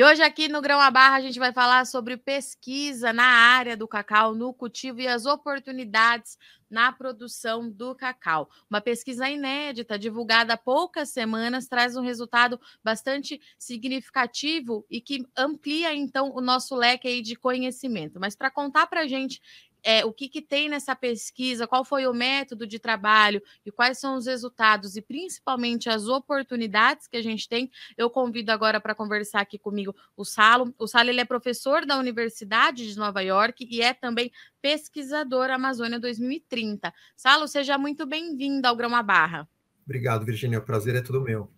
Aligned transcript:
E 0.00 0.02
hoje 0.02 0.22
aqui 0.22 0.48
no 0.48 0.62
Grão 0.62 0.80
a 0.80 0.90
Barra 0.90 1.16
a 1.16 1.20
gente 1.20 1.38
vai 1.38 1.52
falar 1.52 1.84
sobre 1.84 2.16
pesquisa 2.16 3.12
na 3.12 3.22
área 3.22 3.76
do 3.76 3.86
cacau, 3.86 4.34
no 4.34 4.50
cultivo 4.54 4.98
e 4.98 5.06
as 5.06 5.26
oportunidades 5.26 6.38
na 6.70 6.90
produção 6.90 7.68
do 7.68 7.94
cacau. 7.94 8.48
Uma 8.70 8.80
pesquisa 8.80 9.28
inédita, 9.28 9.98
divulgada 9.98 10.54
há 10.54 10.56
poucas 10.56 11.10
semanas, 11.10 11.68
traz 11.68 11.96
um 11.96 12.00
resultado 12.00 12.58
bastante 12.82 13.38
significativo 13.58 14.86
e 14.88 15.02
que 15.02 15.26
amplia 15.36 15.94
então 15.94 16.32
o 16.34 16.40
nosso 16.40 16.74
leque 16.74 17.20
de 17.20 17.36
conhecimento. 17.36 18.18
Mas 18.18 18.34
para 18.34 18.50
contar 18.50 18.86
para 18.86 19.02
a 19.02 19.06
gente 19.06 19.38
é, 19.82 20.04
o 20.04 20.12
que, 20.12 20.28
que 20.28 20.42
tem 20.42 20.68
nessa 20.68 20.94
pesquisa, 20.94 21.66
qual 21.66 21.84
foi 21.84 22.06
o 22.06 22.14
método 22.14 22.66
de 22.66 22.78
trabalho 22.78 23.42
e 23.64 23.70
quais 23.70 23.98
são 23.98 24.16
os 24.16 24.26
resultados 24.26 24.96
e 24.96 25.02
principalmente 25.02 25.88
as 25.88 26.06
oportunidades 26.06 27.06
que 27.06 27.16
a 27.16 27.22
gente 27.22 27.48
tem. 27.48 27.70
Eu 27.96 28.10
convido 28.10 28.52
agora 28.52 28.80
para 28.80 28.94
conversar 28.94 29.40
aqui 29.40 29.58
comigo 29.58 29.94
o 30.16 30.24
Salo. 30.24 30.74
O 30.78 30.86
Salo 30.86 31.10
ele 31.10 31.20
é 31.20 31.24
professor 31.24 31.86
da 31.86 31.98
Universidade 31.98 32.90
de 32.90 32.96
Nova 32.96 33.20
York 33.20 33.66
e 33.70 33.82
é 33.82 33.92
também 33.92 34.30
pesquisador 34.60 35.50
Amazônia 35.50 35.98
2030. 35.98 36.92
Salo, 37.16 37.48
seja 37.48 37.78
muito 37.78 38.06
bem-vindo 38.06 38.66
ao 38.66 38.76
Grama 38.76 39.02
Barra. 39.02 39.48
Obrigado, 39.84 40.24
Virginia. 40.24 40.58
O 40.58 40.62
prazer 40.62 40.94
é 40.94 41.00
todo 41.00 41.20
meu. 41.20 41.50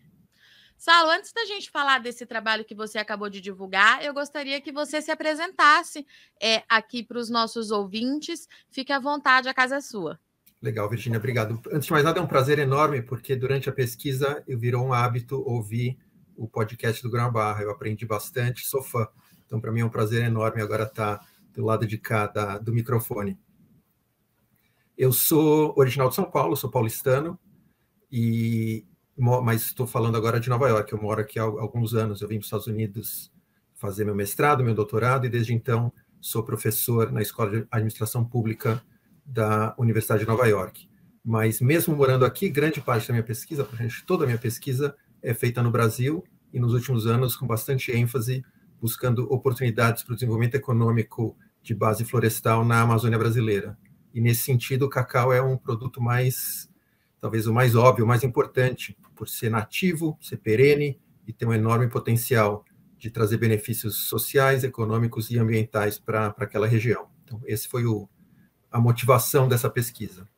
Salo, 0.84 1.10
antes 1.10 1.32
da 1.32 1.44
gente 1.44 1.70
falar 1.70 2.00
desse 2.00 2.26
trabalho 2.26 2.64
que 2.64 2.74
você 2.74 2.98
acabou 2.98 3.30
de 3.30 3.40
divulgar, 3.40 4.04
eu 4.04 4.12
gostaria 4.12 4.60
que 4.60 4.72
você 4.72 5.00
se 5.00 5.12
apresentasse 5.12 6.04
é, 6.42 6.64
aqui 6.68 7.04
para 7.04 7.20
os 7.20 7.30
nossos 7.30 7.70
ouvintes. 7.70 8.48
Fique 8.68 8.92
à 8.92 8.98
vontade, 8.98 9.48
a 9.48 9.54
casa 9.54 9.76
é 9.76 9.80
sua. 9.80 10.18
Legal, 10.60 10.90
Virginia, 10.90 11.20
obrigado. 11.20 11.62
Antes 11.72 11.86
de 11.86 11.92
mais 11.92 12.04
nada, 12.04 12.18
é 12.18 12.20
um 12.20 12.26
prazer 12.26 12.58
enorme, 12.58 13.00
porque 13.00 13.36
durante 13.36 13.68
a 13.68 13.72
pesquisa 13.72 14.42
eu 14.44 14.58
virou 14.58 14.84
um 14.84 14.92
hábito 14.92 15.40
ouvir 15.48 15.96
o 16.36 16.48
podcast 16.48 17.00
do 17.00 17.10
Grão 17.12 17.30
Barra. 17.30 17.62
Eu 17.62 17.70
aprendi 17.70 18.04
bastante, 18.04 18.66
sou 18.66 18.82
fã. 18.82 19.06
Então, 19.46 19.60
para 19.60 19.70
mim 19.70 19.82
é 19.82 19.84
um 19.84 19.88
prazer 19.88 20.24
enorme 20.24 20.60
agora 20.62 20.82
estar 20.82 21.24
do 21.54 21.64
lado 21.64 21.86
de 21.86 21.96
cá 21.96 22.26
da, 22.26 22.58
do 22.58 22.72
microfone. 22.72 23.38
Eu 24.98 25.12
sou 25.12 25.74
original 25.76 26.08
de 26.08 26.16
São 26.16 26.28
Paulo, 26.28 26.56
sou 26.56 26.68
paulistano, 26.68 27.38
e 28.10 28.84
mas 29.16 29.62
estou 29.62 29.86
falando 29.86 30.16
agora 30.16 30.40
de 30.40 30.48
Nova 30.48 30.68
York. 30.68 30.92
Eu 30.92 31.00
moro 31.00 31.20
aqui 31.20 31.38
há 31.38 31.42
alguns 31.42 31.94
anos. 31.94 32.22
Eu 32.22 32.28
vim 32.28 32.36
para 32.36 32.40
os 32.40 32.46
Estados 32.46 32.66
Unidos 32.66 33.32
fazer 33.74 34.04
meu 34.04 34.14
mestrado, 34.14 34.64
meu 34.64 34.74
doutorado, 34.74 35.26
e 35.26 35.28
desde 35.28 35.52
então 35.52 35.92
sou 36.20 36.42
professor 36.44 37.10
na 37.10 37.20
Escola 37.20 37.50
de 37.50 37.66
Administração 37.70 38.24
Pública 38.24 38.82
da 39.26 39.74
Universidade 39.76 40.22
de 40.22 40.28
Nova 40.28 40.46
York. 40.46 40.88
Mas 41.24 41.60
mesmo 41.60 41.94
morando 41.94 42.24
aqui, 42.24 42.48
grande 42.48 42.80
parte 42.80 43.08
da 43.08 43.14
minha 43.14 43.24
pesquisa, 43.24 43.68
toda 44.06 44.24
a 44.24 44.26
minha 44.26 44.38
pesquisa 44.38 44.94
é 45.22 45.34
feita 45.34 45.62
no 45.62 45.70
Brasil 45.70 46.24
e 46.52 46.58
nos 46.58 46.74
últimos 46.74 47.06
anos 47.06 47.36
com 47.36 47.46
bastante 47.46 47.92
ênfase 47.92 48.44
buscando 48.80 49.32
oportunidades 49.32 50.02
para 50.02 50.12
o 50.12 50.16
desenvolvimento 50.16 50.56
econômico 50.56 51.36
de 51.62 51.72
base 51.72 52.04
florestal 52.04 52.64
na 52.64 52.80
Amazônia 52.80 53.16
brasileira. 53.16 53.78
E 54.12 54.20
nesse 54.20 54.42
sentido, 54.42 54.86
o 54.86 54.88
cacau 54.88 55.32
é 55.32 55.40
um 55.40 55.56
produto 55.56 56.02
mais 56.02 56.68
talvez 57.22 57.46
o 57.46 57.54
mais 57.54 57.76
óbvio, 57.76 58.04
o 58.04 58.08
mais 58.08 58.24
importante, 58.24 58.98
por 59.14 59.28
ser 59.28 59.48
nativo, 59.48 60.18
ser 60.20 60.38
perene 60.38 61.00
e 61.24 61.32
ter 61.32 61.46
um 61.46 61.54
enorme 61.54 61.88
potencial 61.88 62.64
de 62.98 63.12
trazer 63.12 63.36
benefícios 63.36 64.08
sociais, 64.08 64.64
econômicos 64.64 65.30
e 65.30 65.38
ambientais 65.38 66.00
para 66.00 66.34
aquela 66.36 66.66
região. 66.66 67.08
Então, 67.24 67.40
esse 67.46 67.68
foi 67.68 67.86
o, 67.86 68.08
a 68.72 68.80
motivação 68.80 69.46
dessa 69.48 69.70
pesquisa. 69.70 70.28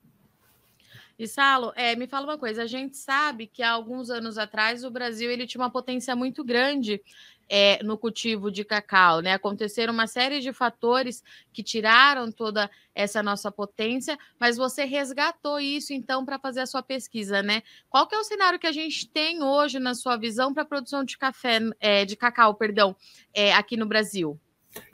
E 1.19 1.27
Salo, 1.27 1.73
é, 1.75 1.97
me 1.97 2.07
fala 2.07 2.27
uma 2.27 2.39
coisa, 2.39 2.65
a 2.65 2.67
gente 2.67 2.99
sabe 2.99 3.47
que 3.47 3.63
há 3.63 3.71
alguns 3.71 4.11
anos 4.11 4.37
atrás 4.37 4.85
o 4.85 4.91
Brasil 4.91 5.31
ele 5.31 5.47
tinha 5.47 5.63
uma 5.63 5.71
potência 5.71 6.15
muito 6.15 6.45
grande 6.45 7.01
é, 7.49 7.83
no 7.83 7.99
cultivo 7.99 8.51
de 8.51 8.65
cacau, 8.65 9.21
né? 9.21 9.33
Aconteceram 9.33 9.93
uma 9.93 10.07
série 10.07 10.41
de 10.41 10.53
fatores 10.53 11.23
que 11.53 11.63
tiraram 11.63 12.31
toda 12.31 12.71
essa 12.95 13.23
nossa 13.23 13.51
potência, 13.51 14.19
mas 14.39 14.57
você 14.57 14.85
resgatou 14.85 15.61
isso 15.61 15.93
então 15.93 16.25
para 16.25 16.39
fazer 16.39 16.61
a 16.61 16.67
sua 16.67 16.83
pesquisa, 16.83 17.43
né? 17.43 17.63
Qual 17.89 18.07
que 18.07 18.15
é 18.15 18.19
o 18.19 18.25
cenário 18.25 18.59
que 18.59 18.67
a 18.67 18.73
gente 18.73 19.09
tem 19.09 19.43
hoje 19.43 19.79
na 19.79 19.95
sua 19.95 20.17
visão 20.17 20.55
para 20.55 20.63
a 20.63 20.67
produção 20.67 21.05
de 21.05 21.19
café, 21.19 21.61
é, 21.81 22.05
de 22.05 22.17
cacau, 22.17 22.55
perdão, 22.55 22.97
é, 23.33 23.53
aqui 23.53 23.77
no 23.77 23.87
Brasil? 23.87 24.39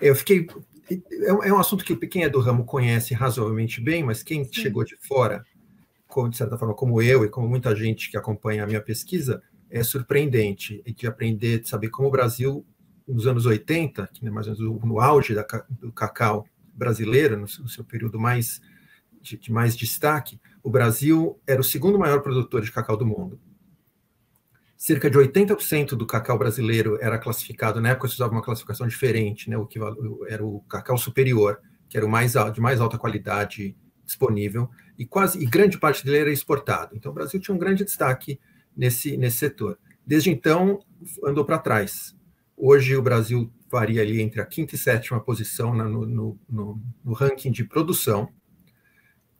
Eu 0.01 0.15
fiquei 0.15 0.47
é 1.25 1.33
um, 1.33 1.43
é 1.43 1.61
assunto 1.61 1.85
que 1.85 1.95
quem 2.09 2.25
é 2.25 2.29
do 2.29 2.41
ramo 2.41 2.65
conhece 2.65 3.15
razoavelmente 3.15 3.81
bem, 3.81 4.03
mas 4.03 4.23
quem 4.23 4.45
Sim. 4.45 4.53
chegou 4.53 4.85
de 4.85 4.97
fora, 4.97 5.45
como, 6.09 6.29
de 6.29 6.37
certa 6.37 6.59
forma, 6.59 6.75
como 6.75 7.01
eu 7.01 7.25
e 7.25 7.29
como 7.29 7.49
muita 7.49 7.75
gente 7.77 8.11
que 8.11 8.17
acompanha 8.17 8.65
a 8.65 8.67
minha 8.67 8.81
pesquisa, 8.81 9.43
é 9.71 9.83
surpreendente 9.83 10.83
de 10.85 11.07
aprender, 11.07 11.61
de 11.61 11.69
saber 11.69 11.89
como 11.89 12.09
o 12.09 12.11
Brasil, 12.11 12.67
nos 13.07 13.27
anos 13.27 13.47
80, 13.47 14.09
que 14.13 14.27
é 14.27 14.31
mais 14.31 14.47
menos 14.47 14.61
no 14.61 15.01
auge 15.01 15.35
da, 15.35 15.47
do 15.71 15.93
cacau 15.93 16.47
brasileiro, 16.75 17.37
no, 17.37 17.43
no 17.43 17.69
seu 17.69 17.85
período 17.85 18.19
mais 18.19 18.61
de, 19.21 19.37
de, 19.37 19.53
mais 19.53 19.77
destaque, 19.77 20.41
o 20.63 20.71
Brasil 20.71 21.39
era 21.47 21.61
o 21.61 21.65
segundo 21.65 21.99
maior 21.99 22.21
produtor 22.21 22.63
de 22.63 22.73
cacau 22.73 22.97
do 22.97 23.07
mundo. 23.07 23.39
Cerca 24.77 25.11
de 25.11 25.19
80% 25.19 25.91
do 25.91 26.07
cacau 26.07 26.39
brasileiro 26.39 26.99
era 27.03 27.19
classificado, 27.19 27.81
na 27.81 27.91
época 27.91 28.09
se 28.09 28.15
usava 28.15 28.33
uma 28.33 28.43
classificação 28.43 28.87
diferente, 28.87 29.51
né, 29.51 29.59
o 29.59 29.67
que 29.67 29.79
era 30.27 30.45
o 30.45 30.61
cacau 30.63 30.97
superior, 30.97 31.61
que 31.89 31.99
era 31.99 32.07
o 32.07 32.09
mais 32.09 32.33
de 32.33 32.61
mais 32.61 32.81
alta 32.81 32.97
qualidade 32.97 33.77
disponível, 34.07 34.71
e 34.99 35.05
quase 35.05 35.39
e 35.39 35.45
grande 35.45 35.79
parte 35.79 36.05
dele 36.05 36.19
era 36.19 36.33
exportado. 36.33 36.97
Então 36.97 37.13
o 37.13 37.15
Brasil 37.15 37.39
tinha 37.39 37.55
um 37.55 37.59
grande 37.59 37.85
destaque 37.85 38.41
nesse, 38.77 39.17
nesse 39.17 39.39
setor. 39.39 39.79
Desde 40.07 40.31
então, 40.31 40.81
andou 41.25 41.45
para 41.45 41.59
trás. 41.59 42.17
Hoje, 42.57 42.97
o 42.97 43.03
Brasil 43.03 43.53
varia 43.71 44.03
ali 44.03 44.21
entre 44.21 44.41
a 44.41 44.47
quinta 44.47 44.75
e 44.75 44.79
sétima 44.79 45.21
posição 45.21 45.73
no, 45.73 46.07
no, 46.07 46.41
no, 46.49 46.83
no, 47.05 47.13
ranking 47.13 47.53
de 47.53 47.65
produção. 47.65 48.29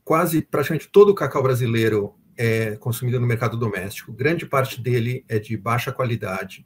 Quase, 0.05 0.43
praticamente 0.43 0.89
todo 0.89 1.11
o 1.11 1.15
cacau 1.15 1.43
brasileiro 1.43 2.15
é 2.37 2.77
consumido 2.77 3.21
no 3.21 3.27
mercado 3.27 3.57
doméstico. 3.57 4.13
Grande 4.13 4.47
parte 4.47 4.81
dele 4.81 5.25
é 5.29 5.39
de 5.39 5.57
baixa 5.57 5.93
qualidade. 5.93 6.65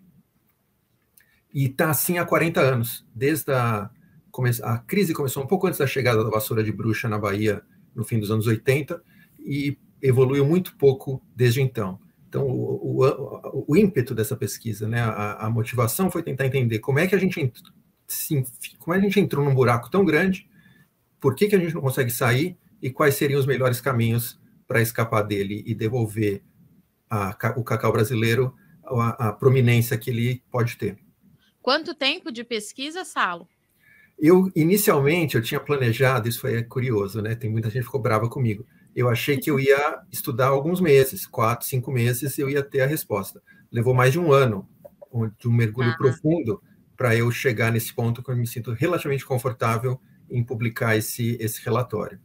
E 1.53 1.67
está 1.67 1.91
assim 1.91 2.19
há 2.19 2.25
40 2.25 2.61
anos. 2.61 3.07
Desde 3.15 3.51
a, 3.53 3.91
a 4.63 4.79
crise 4.79 5.15
começou 5.15 5.43
um 5.43 5.47
pouco 5.47 5.67
antes 5.67 5.79
da 5.79 5.87
chegada 5.87 6.23
da 6.23 6.31
vassoura 6.31 6.63
de 6.63 6.71
bruxa 6.71 7.09
na 7.09 7.19
Bahia, 7.19 7.63
no 7.95 8.05
fim 8.05 8.19
dos 8.19 8.31
anos 8.31 8.47
80, 8.47 9.03
e 9.39 9.79
evoluiu 10.03 10.45
muito 10.45 10.77
pouco 10.77 11.23
desde 11.35 11.63
então. 11.63 11.99
Então, 12.35 12.49
o, 12.49 13.05
o, 13.05 13.65
o, 13.69 13.77
ímpeto 13.77 14.13
dessa 14.13 14.35
pesquisa, 14.35 14.89
né, 14.89 15.01
a, 15.01 15.47
a, 15.47 15.51
motivação 15.51 16.11
foi 16.11 16.21
tentar 16.21 16.45
entender 16.45 16.81
como 16.81 16.99
é 16.99 17.07
que 17.07 17.15
a 17.15 17.19
gente 17.19 17.53
sim, 18.09 18.45
como 18.81 18.93
é 18.93 18.99
que 18.99 19.07
a 19.07 19.09
gente 19.09 19.21
entrou 19.21 19.45
num 19.45 19.55
buraco 19.55 19.89
tão 19.89 20.05
grande, 20.05 20.51
por 21.21 21.37
que, 21.37 21.47
que 21.47 21.55
a 21.55 21.61
gente 21.61 21.73
não 21.73 21.81
consegue 21.81 22.11
sair 22.11 22.59
e 22.83 22.91
quais 22.91 23.15
seriam 23.15 23.39
os 23.39 23.47
melhores 23.47 23.81
caminhos 23.81 24.37
para 24.67 24.83
escapar 24.83 25.23
dele 25.23 25.63
e 25.65 25.77
devolver 25.77 26.43
a, 27.09 27.37
o 27.57 27.63
cacau 27.63 27.93
brasileiro 27.93 28.53
a, 28.85 29.29
a 29.29 29.33
prominência 29.33 29.97
que 29.97 30.11
ele 30.11 30.43
pode 30.51 30.77
ter. 30.77 30.99
Quanto 31.63 31.95
tempo 31.95 32.33
de 32.33 32.43
pesquisa, 32.43 33.05
Salo? 33.05 33.49
Eu, 34.19 34.51
inicialmente, 34.57 35.37
eu 35.37 35.43
tinha 35.43 35.61
planejado, 35.61 36.29
isso 36.29 36.41
foi 36.41 36.65
curioso, 36.65 37.23
né? 37.23 37.37
Tem 37.37 37.49
muita 37.49 37.69
gente 37.69 37.83
que 37.83 37.87
ficou 37.87 38.03
brava 38.03 38.29
comigo 38.29 38.67
eu 38.95 39.09
achei 39.09 39.37
que 39.39 39.51
eu 39.51 39.59
ia 39.59 40.01
estudar 40.11 40.49
alguns 40.49 40.81
meses, 40.81 41.27
quatro, 41.27 41.67
cinco 41.67 41.91
meses, 41.91 42.39
eu 42.39 42.49
ia 42.49 42.63
ter 42.63 42.83
a 42.83 42.87
resposta. 42.87 43.43
Levou 43.71 43.95
mais 43.95 44.13
de 44.13 44.19
um 44.19 44.33
ano 44.33 44.69
de 45.39 45.49
um 45.49 45.53
mergulho 45.53 45.91
ah. 45.91 45.97
profundo 45.97 46.63
para 46.97 47.15
eu 47.15 47.31
chegar 47.31 47.73
nesse 47.73 47.93
ponto 47.93 48.23
que 48.23 48.31
eu 48.31 48.37
me 48.37 48.47
sinto 48.47 48.73
relativamente 48.73 49.25
confortável 49.25 50.01
em 50.31 50.43
publicar 50.43 50.97
esse, 50.97 51.37
esse 51.41 51.63
relatório. 51.65 52.21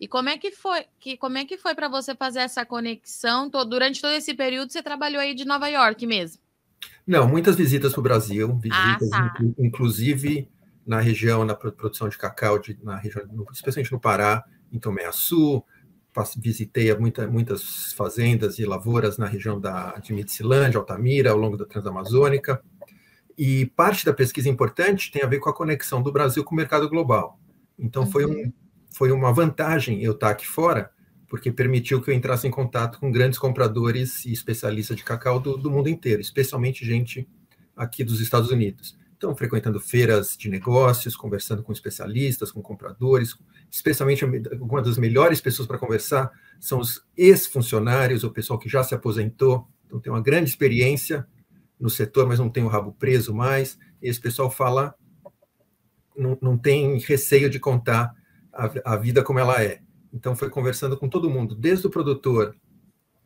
E 0.00 0.06
como 0.06 0.28
é 0.28 0.38
que 0.38 0.52
foi? 0.52 0.84
Que, 1.00 1.16
como 1.16 1.38
é 1.38 1.44
que 1.44 1.58
foi 1.58 1.74
para 1.74 1.88
você 1.88 2.14
fazer 2.14 2.40
essa 2.40 2.64
conexão? 2.64 3.50
durante 3.50 4.00
todo 4.00 4.12
esse 4.12 4.32
período 4.32 4.72
você 4.72 4.82
trabalhou 4.82 5.20
aí 5.20 5.34
de 5.34 5.44
Nova 5.44 5.68
York 5.68 6.06
mesmo? 6.06 6.40
Não, 7.06 7.26
muitas 7.26 7.56
visitas 7.56 7.92
para 7.92 8.00
o 8.00 8.02
Brasil, 8.02 8.56
visitas 8.58 9.12
ah, 9.12 9.30
tá. 9.30 9.44
inclusive 9.58 10.48
na 10.86 11.00
região, 11.00 11.44
na 11.44 11.54
produção 11.54 12.08
de 12.08 12.16
cacau, 12.16 12.58
de, 12.58 12.78
na 12.82 12.96
região, 12.96 13.26
especialmente 13.52 13.90
no 13.90 14.00
Pará, 14.00 14.44
em 14.72 14.78
Tomé 14.78 15.06
Açu, 15.06 15.64
visitei 16.36 16.94
muita, 16.96 17.26
muitas 17.26 17.92
fazendas 17.92 18.58
e 18.58 18.64
lavouras 18.64 19.18
na 19.18 19.26
região 19.26 19.60
da, 19.60 19.96
de 19.98 20.12
Medicilândia, 20.12 20.78
Altamira, 20.78 21.30
ao 21.30 21.36
longo 21.36 21.56
da 21.56 21.64
Transamazônica. 21.64 22.62
E 23.36 23.66
parte 23.66 24.04
da 24.04 24.12
pesquisa 24.12 24.48
importante 24.48 25.12
tem 25.12 25.22
a 25.22 25.26
ver 25.26 25.38
com 25.38 25.48
a 25.48 25.54
conexão 25.54 26.02
do 26.02 26.10
Brasil 26.10 26.42
com 26.42 26.54
o 26.54 26.56
mercado 26.56 26.88
global. 26.88 27.38
Então, 27.78 28.06
foi, 28.06 28.26
um, 28.26 28.30
uhum. 28.30 28.52
foi 28.92 29.12
uma 29.12 29.32
vantagem 29.32 30.02
eu 30.02 30.12
estar 30.12 30.30
aqui 30.30 30.46
fora, 30.46 30.90
porque 31.28 31.52
permitiu 31.52 32.02
que 32.02 32.10
eu 32.10 32.14
entrasse 32.14 32.48
em 32.48 32.50
contato 32.50 32.98
com 32.98 33.12
grandes 33.12 33.38
compradores 33.38 34.24
e 34.24 34.32
especialistas 34.32 34.96
de 34.96 35.04
cacau 35.04 35.38
do, 35.38 35.56
do 35.56 35.70
mundo 35.70 35.88
inteiro, 35.88 36.20
especialmente 36.20 36.84
gente 36.84 37.28
aqui 37.76 38.02
dos 38.02 38.20
Estados 38.20 38.50
Unidos. 38.50 38.98
Então, 39.18 39.34
frequentando 39.34 39.80
feiras 39.80 40.36
de 40.36 40.48
negócios, 40.48 41.16
conversando 41.16 41.60
com 41.60 41.72
especialistas, 41.72 42.52
com 42.52 42.62
compradores, 42.62 43.36
especialmente 43.68 44.24
uma 44.24 44.80
das 44.80 44.96
melhores 44.96 45.40
pessoas 45.40 45.66
para 45.66 45.76
conversar 45.76 46.30
são 46.60 46.78
os 46.78 47.04
ex-funcionários, 47.16 48.22
o 48.22 48.30
pessoal 48.30 48.60
que 48.60 48.68
já 48.68 48.84
se 48.84 48.94
aposentou, 48.94 49.66
então 49.84 49.98
tem 49.98 50.12
uma 50.12 50.22
grande 50.22 50.48
experiência 50.48 51.26
no 51.80 51.90
setor, 51.90 52.28
mas 52.28 52.38
não 52.38 52.48
tem 52.48 52.62
o 52.62 52.68
rabo 52.68 52.92
preso 52.92 53.34
mais. 53.34 53.76
Esse 54.00 54.20
pessoal 54.20 54.50
fala, 54.52 54.94
não, 56.16 56.38
não 56.40 56.56
tem 56.56 56.98
receio 56.98 57.50
de 57.50 57.58
contar 57.58 58.14
a, 58.52 58.92
a 58.92 58.96
vida 58.96 59.24
como 59.24 59.40
ela 59.40 59.60
é. 59.60 59.80
Então, 60.12 60.36
foi 60.36 60.48
conversando 60.48 60.96
com 60.96 61.08
todo 61.08 61.28
mundo, 61.28 61.56
desde 61.56 61.88
o 61.88 61.90
produtor 61.90 62.54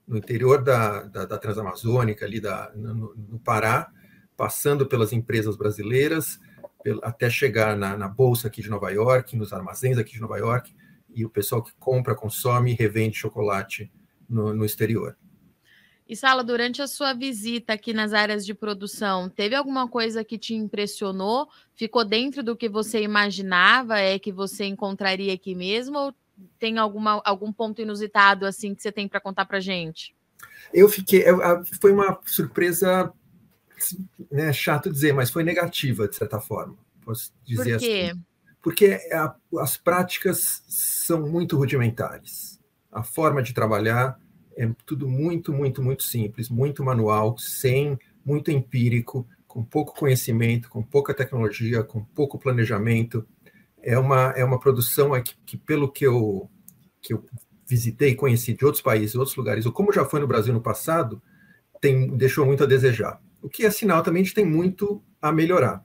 no 0.06 0.16
interior 0.16 0.62
da, 0.62 1.02
da, 1.02 1.26
da 1.26 1.38
Transamazônica, 1.38 2.24
ali 2.24 2.40
da, 2.40 2.72
no, 2.74 3.14
no, 3.14 3.38
Pará, 3.38 3.90
passando 4.36 4.86
pelas 4.86 5.12
empresas 5.12 5.56
brasileiras, 5.56 6.40
até 7.02 7.30
chegar 7.30 7.76
na, 7.76 7.96
na, 7.96 8.08
Bolsa 8.08 8.48
aqui 8.48 8.60
de 8.60 8.70
Nova 8.70 8.90
York, 8.90 9.36
nos 9.36 9.52
armazéns 9.52 9.98
aqui 9.98 10.14
de 10.14 10.20
Nova 10.20 10.36
York, 10.38 10.74
e 11.14 11.24
o 11.24 11.30
pessoal 11.30 11.62
que 11.62 11.72
compra, 11.78 12.14
consome 12.14 12.72
e 12.72 12.74
revende 12.74 13.16
chocolate 13.16 13.90
no, 14.28 14.54
no 14.54 14.64
exterior. 14.64 15.16
E 16.08 16.16
Sala, 16.16 16.42
durante 16.42 16.82
a 16.82 16.86
sua 16.86 17.14
visita 17.14 17.72
aqui 17.72 17.92
nas 17.92 18.12
áreas 18.12 18.44
de 18.44 18.52
produção, 18.52 19.28
teve 19.28 19.54
alguma 19.54 19.88
coisa 19.88 20.24
que 20.24 20.36
te 20.36 20.54
impressionou? 20.54 21.48
Ficou 21.74 22.04
dentro 22.04 22.42
do 22.42 22.56
que 22.56 22.68
você 22.68 23.02
imaginava? 23.02 23.98
É 23.98 24.18
que 24.18 24.32
você 24.32 24.64
encontraria 24.64 25.32
aqui 25.32 25.54
mesmo? 25.54 25.96
Ou 25.98 26.14
tem 26.58 26.78
alguma, 26.78 27.22
algum 27.24 27.52
ponto 27.52 27.80
inusitado 27.80 28.44
assim 28.44 28.74
que 28.74 28.82
você 28.82 28.90
tem 28.90 29.06
para 29.06 29.20
contar 29.20 29.44
para 29.44 29.60
gente? 29.60 30.14
Eu 30.72 30.88
fiquei, 30.88 31.24
foi 31.80 31.92
uma 31.92 32.18
surpresa, 32.26 33.12
né, 34.30 34.52
chato 34.52 34.90
dizer, 34.90 35.12
mas 35.12 35.30
foi 35.30 35.42
negativa 35.42 36.08
de 36.08 36.16
certa 36.16 36.40
forma. 36.40 36.76
Posso 37.04 37.32
dizer 37.44 37.78
Por 37.78 37.80
quê? 37.80 38.10
assim. 38.10 38.22
Porque 38.62 39.00
a, 39.12 39.34
as 39.60 39.76
práticas 39.76 40.62
são 40.68 41.28
muito 41.28 41.56
rudimentares. 41.56 42.60
A 42.90 43.02
forma 43.02 43.42
de 43.42 43.52
trabalhar 43.52 44.18
é 44.56 44.68
tudo 44.86 45.08
muito, 45.08 45.52
muito, 45.52 45.82
muito 45.82 46.02
simples, 46.02 46.48
muito 46.48 46.84
manual, 46.84 47.36
sem 47.38 47.98
muito 48.24 48.50
empírico, 48.50 49.26
com 49.46 49.64
pouco 49.64 49.94
conhecimento, 49.94 50.68
com 50.68 50.82
pouca 50.82 51.12
tecnologia, 51.12 51.82
com 51.82 52.04
pouco 52.04 52.38
planejamento. 52.38 53.26
É 53.82 53.98
uma, 53.98 54.32
é 54.36 54.44
uma 54.44 54.60
produção 54.60 55.20
que, 55.22 55.34
que 55.44 55.56
pelo 55.56 55.90
que 55.90 56.06
eu, 56.06 56.48
que 57.00 57.12
eu 57.12 57.24
visitei 57.66 58.10
e 58.10 58.14
conheci 58.14 58.54
de 58.54 58.64
outros 58.64 58.82
países, 58.82 59.16
outros 59.16 59.36
lugares, 59.36 59.66
ou 59.66 59.72
como 59.72 59.92
já 59.92 60.04
foi 60.04 60.20
no 60.20 60.26
Brasil 60.26 60.52
no 60.54 60.60
passado, 60.60 61.20
tem, 61.80 62.16
deixou 62.16 62.46
muito 62.46 62.62
a 62.62 62.66
desejar. 62.66 63.20
O 63.42 63.48
que 63.48 63.66
é 63.66 63.70
sinal 63.70 64.02
também 64.02 64.22
de 64.22 64.32
tem 64.32 64.46
muito 64.46 65.02
a 65.20 65.32
melhorar. 65.32 65.84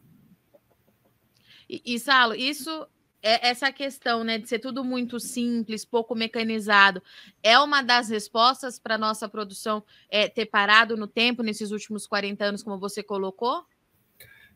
E, 1.70 1.82
e 1.86 2.00
Salo, 2.00 2.36
isso 2.36 2.88
é 3.22 3.50
essa 3.50 3.72
questão 3.72 4.24
né, 4.24 4.38
de 4.38 4.48
ser 4.48 4.60
tudo 4.60 4.84
muito 4.84 5.20
simples, 5.20 5.84
pouco 5.84 6.16
mecanizado, 6.16 7.02
é 7.44 7.60
uma 7.60 7.82
das 7.82 8.10
respostas 8.10 8.80
para 8.80 8.96
a 8.96 8.98
nossa 8.98 9.28
produção 9.28 9.84
é, 10.10 10.30
ter 10.30 10.46
parado 10.46 10.96
no 10.96 11.08
tempo 11.08 11.44
nesses 11.44 11.72
últimos 11.72 12.08
40 12.08 12.46
anos, 12.46 12.64
como 12.64 12.80
você 12.80 13.04
colocou? 13.04 13.66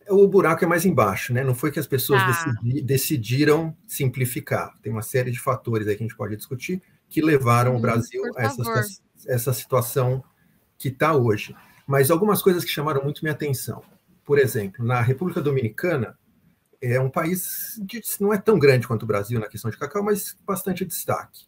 O 0.09 0.27
buraco 0.27 0.63
é 0.63 0.67
mais 0.67 0.85
embaixo, 0.85 1.33
né? 1.33 1.43
Não 1.43 1.53
foi 1.53 1.71
que 1.71 1.79
as 1.79 1.87
pessoas 1.87 2.21
tá. 2.21 2.27
decidi, 2.27 2.81
decidiram 2.81 3.75
simplificar. 3.85 4.73
Tem 4.81 4.91
uma 4.91 5.01
série 5.01 5.31
de 5.31 5.39
fatores 5.39 5.87
aí 5.87 5.95
que 5.95 6.03
a 6.03 6.07
gente 6.07 6.17
pode 6.17 6.35
discutir 6.35 6.81
que 7.07 7.21
levaram 7.21 7.73
hum, 7.73 7.77
o 7.77 7.81
Brasil 7.81 8.23
a 8.37 8.43
essa, 8.43 8.63
essa 9.27 9.53
situação 9.53 10.23
que 10.77 10.87
está 10.87 11.13
hoje. 11.13 11.55
Mas 11.87 12.11
algumas 12.11 12.41
coisas 12.41 12.63
que 12.63 12.71
chamaram 12.71 13.03
muito 13.03 13.21
minha 13.21 13.33
atenção. 13.33 13.83
Por 14.23 14.39
exemplo, 14.39 14.85
na 14.85 15.01
República 15.01 15.41
Dominicana, 15.41 16.17
é 16.81 16.99
um 16.99 17.09
país 17.09 17.79
que 17.87 18.01
não 18.19 18.33
é 18.33 18.37
tão 18.39 18.57
grande 18.57 18.87
quanto 18.87 19.03
o 19.03 19.07
Brasil 19.07 19.39
na 19.39 19.47
questão 19.47 19.69
de 19.69 19.77
cacau, 19.77 20.03
mas 20.03 20.35
bastante 20.45 20.83
destaque. 20.83 21.45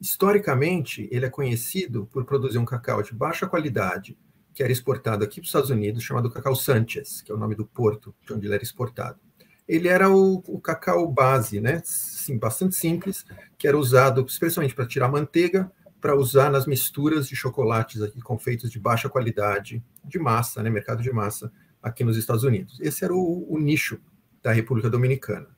Historicamente, 0.00 1.08
ele 1.10 1.24
é 1.24 1.30
conhecido 1.30 2.06
por 2.12 2.24
produzir 2.24 2.58
um 2.58 2.64
cacau 2.64 3.02
de 3.02 3.14
baixa 3.14 3.46
qualidade, 3.46 4.18
que 4.52 4.62
era 4.62 4.70
exportado 4.70 5.24
aqui 5.24 5.36
para 5.36 5.44
os 5.44 5.48
Estados 5.48 5.70
Unidos, 5.70 6.02
chamado 6.02 6.30
cacau 6.30 6.54
Sanchez, 6.54 7.22
que 7.22 7.32
é 7.32 7.34
o 7.34 7.38
nome 7.38 7.54
do 7.54 7.64
porto 7.64 8.14
de 8.26 8.32
onde 8.34 8.46
ele 8.46 8.54
era 8.54 8.62
exportado. 8.62 9.18
Ele 9.66 9.88
era 9.88 10.10
o, 10.10 10.42
o 10.46 10.60
cacau 10.60 11.10
base, 11.10 11.60
né? 11.60 11.80
Sim, 11.84 12.36
bastante 12.36 12.76
simples, 12.76 13.24
que 13.56 13.66
era 13.66 13.78
usado 13.78 14.24
especialmente 14.28 14.74
para 14.74 14.86
tirar 14.86 15.08
manteiga, 15.08 15.72
para 16.04 16.14
usar 16.14 16.50
nas 16.50 16.66
misturas 16.66 17.26
de 17.26 17.34
chocolates 17.34 18.02
aqui 18.02 18.20
confeitos 18.20 18.70
de 18.70 18.78
baixa 18.78 19.08
qualidade, 19.08 19.82
de 20.04 20.18
massa, 20.18 20.62
né? 20.62 20.68
Mercado 20.68 21.02
de 21.02 21.10
massa 21.10 21.50
aqui 21.82 22.04
nos 22.04 22.18
Estados 22.18 22.44
Unidos. 22.44 22.78
Esse 22.78 23.06
era 23.06 23.14
o, 23.14 23.46
o 23.50 23.58
nicho 23.58 23.98
da 24.42 24.52
República 24.52 24.90
Dominicana. 24.90 25.48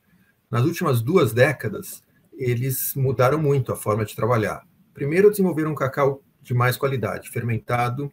Nas 0.49 0.63
últimas 0.63 1.03
duas 1.03 1.33
décadas, 1.33 2.01
eles 2.33 2.95
mudaram 2.95 3.43
muito 3.43 3.73
a 3.73 3.77
forma 3.77 4.05
de 4.05 4.15
trabalhar. 4.15 4.65
Primeiro, 4.95 5.31
desenvolveram 5.31 5.73
um 5.73 5.75
cacau 5.75 6.23
de 6.41 6.55
mais 6.55 6.77
qualidade, 6.77 7.29
fermentado, 7.29 8.13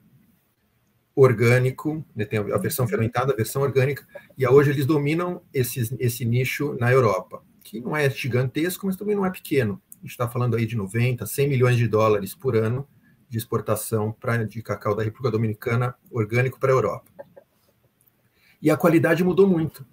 orgânico, 1.16 2.04
né, 2.16 2.26
tem 2.26 2.40
a 2.40 2.58
versão 2.58 2.88
fermentada, 2.88 3.32
a 3.32 3.36
versão 3.36 3.62
orgânica, 3.62 4.08
e 4.36 4.48
hoje 4.48 4.72
eles 4.72 4.88
dominam 4.88 5.44
esse, 5.54 5.96
esse 6.00 6.26
nicho 6.26 6.76
na 6.80 6.92
Europa, 6.92 7.44
que 7.64 7.80
não 7.80 7.96
é 7.96 8.10
gigantesco, 8.10 8.88
mas 8.88 8.98
também 8.98 9.16
não 9.16 9.24
é 9.24 9.30
pequeno. 9.30 9.80
Está 10.04 10.28
falando 10.28 10.56
aí 10.56 10.66
de 10.66 10.76
90, 10.76 11.26
100 11.26 11.48
milhões 11.48 11.78
de 11.78 11.88
dólares 11.88 12.36
por 12.36 12.56
ano 12.56 12.88
de 13.30 13.38
exportação 13.40 14.12
pra, 14.12 14.44
de 14.44 14.62
cacau 14.62 14.96
da 14.96 15.02
República 15.02 15.32
Dominicana 15.32 15.96
orgânico 16.12 16.60
para 16.60 16.72
a 16.72 16.76
Europa. 16.76 17.12
E 18.62 18.70
a 18.70 18.78
qualidade 18.78 19.24
mudou 19.24 19.48
muito. 19.48 19.86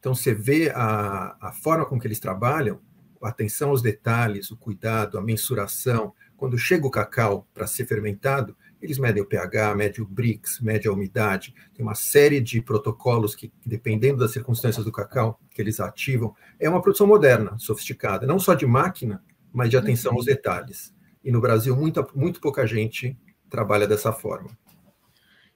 Então, 0.00 0.14
você 0.14 0.34
vê 0.34 0.72
a, 0.74 1.36
a 1.40 1.52
forma 1.52 1.86
com 1.86 2.00
que 2.00 2.06
eles 2.06 2.18
trabalham, 2.18 2.80
a 3.22 3.28
atenção 3.28 3.70
aos 3.70 3.80
detalhes, 3.80 4.50
o 4.50 4.56
cuidado, 4.56 5.18
a 5.18 5.22
mensuração. 5.22 6.12
Quando 6.36 6.58
chega 6.58 6.86
o 6.86 6.90
cacau 6.90 7.46
para 7.54 7.66
ser 7.66 7.86
fermentado, 7.86 8.56
eles 8.82 8.98
medem 8.98 9.22
o 9.22 9.26
pH, 9.26 9.74
medem 9.76 10.02
o 10.02 10.08
Brix, 10.08 10.58
medem 10.60 10.90
a 10.90 10.94
umidade. 10.94 11.54
Tem 11.74 11.84
uma 11.84 11.94
série 11.94 12.40
de 12.40 12.60
protocolos 12.62 13.34
que, 13.34 13.52
dependendo 13.64 14.18
das 14.18 14.32
circunstâncias 14.32 14.84
do 14.84 14.90
cacau, 14.90 15.38
que 15.50 15.60
eles 15.60 15.78
ativam. 15.80 16.34
É 16.58 16.68
uma 16.68 16.80
produção 16.80 17.06
moderna, 17.06 17.58
sofisticada, 17.58 18.26
não 18.26 18.38
só 18.38 18.54
de 18.54 18.66
máquina, 18.66 19.22
mas 19.52 19.70
de 19.70 19.76
atenção 19.76 20.14
aos 20.14 20.24
detalhes. 20.24 20.94
E 21.22 21.30
no 21.30 21.40
Brasil, 21.40 21.76
muita, 21.76 22.06
muito 22.14 22.40
pouca 22.40 22.66
gente 22.66 23.16
trabalha 23.48 23.86
dessa 23.86 24.12
forma. 24.12 24.50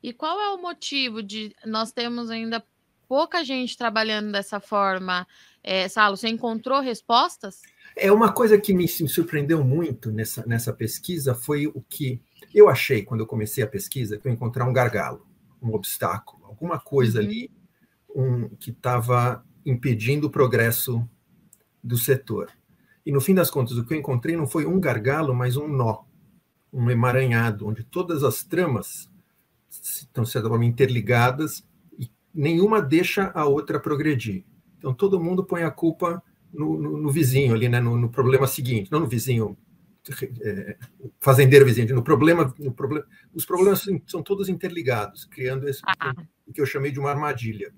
E 0.03 0.13
qual 0.13 0.41
é 0.41 0.51
o 0.51 0.61
motivo 0.61 1.23
de 1.23 1.55
nós 1.65 1.93
temos 1.93 2.31
ainda 2.31 2.63
pouca 3.09 3.45
gente 3.45 3.77
trabalhando 3.77 4.33
dessa 4.33 4.61
forma. 4.61 5.27
É, 5.63 5.89
Salo, 5.89 6.17
você 6.17 6.29
encontrou 6.29 6.81
respostas? 6.81 7.63
É 7.97 8.11
uma 8.11 8.33
coisa 8.33 8.59
que 8.59 8.75
me 8.75 8.89
surpreendeu 8.89 9.63
muito 9.63 10.11
nessa, 10.11 10.45
nessa 10.47 10.73
pesquisa 10.73 11.35
foi 11.35 11.67
o 11.67 11.81
que 11.89 12.21
eu 12.53 12.69
achei 12.69 13.03
quando 13.03 13.21
eu 13.21 13.27
comecei 13.27 13.63
a 13.63 13.69
pesquisa 13.69 14.19
que 14.19 14.27
eu 14.27 14.33
encontrar 14.33 14.69
um 14.69 14.73
gargalo, 14.73 15.27
um 15.63 15.73
obstáculo, 15.73 16.45
alguma 16.45 16.79
coisa 16.79 17.21
uhum. 17.21 17.25
ali 17.25 17.51
um, 18.15 18.49
que 18.57 18.71
estava 18.71 19.45
impedindo 19.65 20.27
o 20.27 20.31
progresso 20.31 21.09
do 21.83 21.97
setor. 21.97 22.51
E 23.05 23.13
no 23.13 23.21
fim 23.21 23.35
das 23.35 23.51
contas, 23.51 23.77
o 23.77 23.85
que 23.85 23.95
eu 23.95 23.99
encontrei 23.99 24.37
não 24.37 24.47
foi 24.47 24.65
um 24.67 24.81
gargalo, 24.81 25.35
mas 25.35 25.57
um 25.57 25.69
nó, 25.69 26.05
um 26.73 26.91
emaranhado, 26.91 27.67
onde 27.67 27.85
todas 27.85 28.25
as 28.25 28.43
tramas 28.43 29.11
estão, 29.69 30.25
forma, 30.25 30.65
interligadas 30.65 31.65
nenhuma 32.35 32.83
deixa 32.83 33.31
a 33.35 33.47
outra 33.47 33.79
progredir. 33.79 34.45
Então 34.79 34.93
todo 34.93 35.21
mundo 35.21 35.45
põe 35.45 35.63
a 35.63 35.71
culpa 35.71 36.23
no, 36.53 36.77
no, 36.77 36.99
no 36.99 37.11
vizinho 37.11 37.55
ali, 37.55 37.69
né, 37.69 37.81
no, 37.81 37.97
no, 37.97 38.11
problema 38.11 38.47
seguinte, 38.47 38.91
não 38.91 39.01
no 39.01 39.07
vizinho 39.07 39.57
é, 40.43 40.77
fazendeiro 41.21 41.65
vizinho, 41.65 41.95
no 41.95 42.03
problema, 42.03 42.53
no 42.59 42.73
problema, 42.73 43.07
os 43.33 43.47
problemas 43.47 43.87
são 44.07 44.23
todos 44.23 44.49
interligados, 44.49 45.25
criando 45.25 45.69
esse 45.69 45.81
ah. 45.87 46.15
o 46.47 46.53
que 46.53 46.61
eu 46.61 46.67
chamei 46.67 46.91
de 46.91 47.01
uma 47.01 47.11
armadilha. 47.11 47.73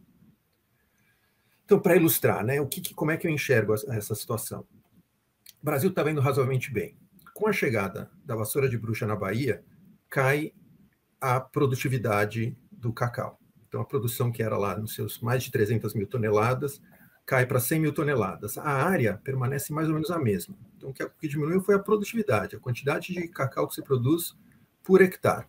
Então, 1.64 1.78
para 1.78 1.96
ilustrar, 1.96 2.44
né, 2.44 2.60
o 2.60 2.66
que, 2.66 2.94
como 2.94 3.10
é 3.10 3.16
que 3.16 3.26
eu 3.26 3.30
enxergo 3.30 3.74
essa 3.74 4.14
situação? 4.14 4.64
O 5.62 5.64
Brasil 5.64 5.90
está 5.90 6.02
vendo 6.02 6.20
razoavelmente 6.20 6.72
bem. 6.72 6.96
Com 7.34 7.48
a 7.48 7.52
chegada 7.52 8.10
da 8.24 8.34
vassoura 8.34 8.68
de 8.68 8.78
bruxa 8.78 9.06
na 9.06 9.16
Bahia, 9.16 9.64
cai 10.08 10.52
a 11.20 11.40
produtividade 11.40 12.56
do 12.70 12.92
cacau. 12.92 13.40
Então, 13.68 13.80
a 13.80 13.84
produção 13.84 14.30
que 14.30 14.42
era 14.42 14.56
lá 14.56 14.78
nos 14.78 14.94
seus 14.94 15.20
mais 15.20 15.42
de 15.42 15.50
300 15.50 15.94
mil 15.94 16.06
toneladas 16.06 16.80
cai 17.26 17.44
para 17.44 17.58
100 17.58 17.80
mil 17.80 17.92
toneladas. 17.92 18.56
A 18.56 18.70
área 18.70 19.20
permanece 19.24 19.72
mais 19.72 19.88
ou 19.88 19.94
menos 19.94 20.10
a 20.10 20.18
mesma. 20.18 20.56
Então, 20.76 20.90
o 20.90 20.94
que 20.94 21.28
diminuiu 21.28 21.60
foi 21.60 21.74
a 21.74 21.78
produtividade, 21.78 22.54
a 22.54 22.60
quantidade 22.60 23.12
de 23.12 23.28
cacau 23.28 23.66
que 23.66 23.74
se 23.74 23.82
produz 23.82 24.36
por 24.82 25.02
hectare. 25.02 25.46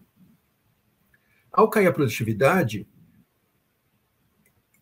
Ao 1.51 1.69
cair 1.69 1.87
a 1.87 1.93
produtividade 1.93 2.87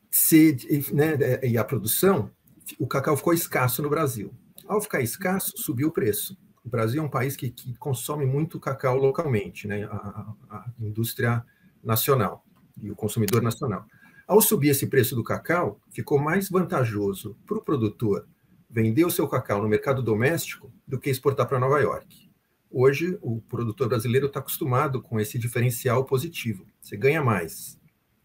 se, 0.10 0.58
né, 0.94 1.18
e 1.44 1.58
a 1.58 1.64
produção, 1.64 2.32
o 2.80 2.88
cacau 2.88 3.18
ficou 3.18 3.34
escasso 3.34 3.82
no 3.82 3.90
Brasil. 3.90 4.34
Ao 4.68 4.82
ficar 4.82 5.02
escasso, 5.02 5.54
subiu 5.58 5.90
o 5.90 5.92
preço. 5.92 6.38
O 6.64 6.70
Brasil 6.70 7.02
é 7.02 7.06
um 7.06 7.10
país 7.10 7.36
que, 7.36 7.52
que 7.52 7.76
consome 7.76 8.26
muito 8.26 8.60
cacau 8.60 8.98
localmente, 8.98 9.68
né, 9.68 9.84
a, 9.84 10.34
a 10.50 10.66
indústria 10.80 11.46
nacional 11.84 12.44
e 12.82 12.90
o 12.90 12.96
consumidor 12.96 13.42
nacional. 13.42 13.86
Ao 14.28 14.42
subir 14.42 14.70
esse 14.70 14.88
preço 14.88 15.16
do 15.16 15.24
cacau, 15.24 15.80
ficou 15.92 16.18
mais 16.18 16.50
vantajoso 16.50 17.38
para 17.46 17.58
o 17.58 17.62
produtor 17.62 18.28
vender 18.68 19.06
o 19.06 19.12
seu 19.12 19.28
cacau 19.28 19.62
no 19.62 19.70
mercado 19.70 20.02
doméstico 20.02 20.74
do 20.88 21.00
que 21.00 21.12
exportar 21.12 21.48
para 21.48 21.60
Nova 21.60 21.80
York. 21.80 22.30
Hoje, 22.72 23.18
o 23.22 23.40
produtor 23.42 23.88
brasileiro 23.88 24.26
está 24.26 24.40
acostumado 24.40 25.02
com 25.02 25.20
esse 25.20 25.38
diferencial 25.38 26.04
positivo. 26.04 26.66
Você 26.82 26.98
ganha 26.98 27.24
mais 27.24 27.80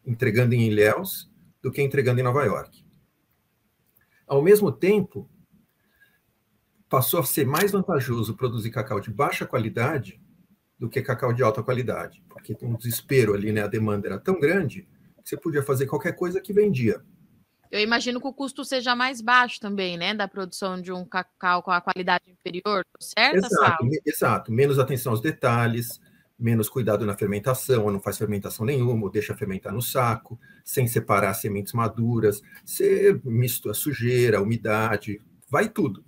entregando 0.04 0.54
em 0.54 0.66
Ilhéus 0.66 1.30
do 1.62 1.70
que 1.70 1.82
entregando 1.82 2.18
em 2.18 2.24
Nova 2.24 2.44
York. 2.44 2.84
Ao 4.26 4.42
mesmo 4.42 4.72
tempo, 4.72 5.28
passou 6.90 7.20
a 7.20 7.24
ser 7.24 7.46
mais 7.46 7.70
vantajoso 7.70 8.36
produzir 8.36 8.70
cacau 8.70 9.00
de 9.00 9.10
baixa 9.10 9.46
qualidade 9.46 10.20
do 10.76 10.88
que 10.88 11.00
cacau 11.00 11.32
de 11.32 11.40
alta 11.40 11.62
qualidade, 11.62 12.22
porque 12.28 12.52
tem 12.52 12.68
um 12.68 12.76
desespero 12.76 13.32
ali, 13.32 13.52
né? 13.52 13.62
A 13.62 13.68
demanda 13.68 14.08
era 14.08 14.18
tão 14.18 14.40
grande 14.40 14.88
que 15.22 15.28
você 15.28 15.36
podia 15.36 15.62
fazer 15.62 15.86
qualquer 15.86 16.12
coisa 16.12 16.40
que 16.40 16.52
vendia. 16.52 17.00
Eu 17.70 17.80
imagino 17.80 18.20
que 18.20 18.26
o 18.26 18.32
custo 18.32 18.64
seja 18.64 18.96
mais 18.96 19.20
baixo 19.20 19.60
também, 19.60 19.96
né, 19.96 20.12
da 20.12 20.26
produção 20.26 20.80
de 20.82 20.90
um 20.90 21.04
cacau 21.04 21.62
com 21.62 21.70
a 21.70 21.80
qualidade 21.80 22.24
inferior, 22.28 22.84
certo? 22.98 23.46
Exato, 23.46 23.88
exato. 24.04 24.52
Menos 24.52 24.76
atenção 24.80 25.12
aos 25.12 25.20
detalhes, 25.20 26.00
menos 26.36 26.68
cuidado 26.68 27.06
na 27.06 27.16
fermentação, 27.16 27.84
ou 27.84 27.92
não 27.92 28.00
faz 28.00 28.18
fermentação 28.18 28.66
nenhuma, 28.66 29.04
ou 29.04 29.10
deixa 29.10 29.36
fermentar 29.36 29.72
no 29.72 29.80
saco, 29.80 30.40
sem 30.64 30.88
separar 30.88 31.34
sementes 31.34 31.72
maduras, 31.72 32.42
você 32.64 33.20
mistura 33.22 33.74
sujeira, 33.74 34.42
umidade, 34.42 35.20
vai 35.48 35.68
tudo. 35.68 36.04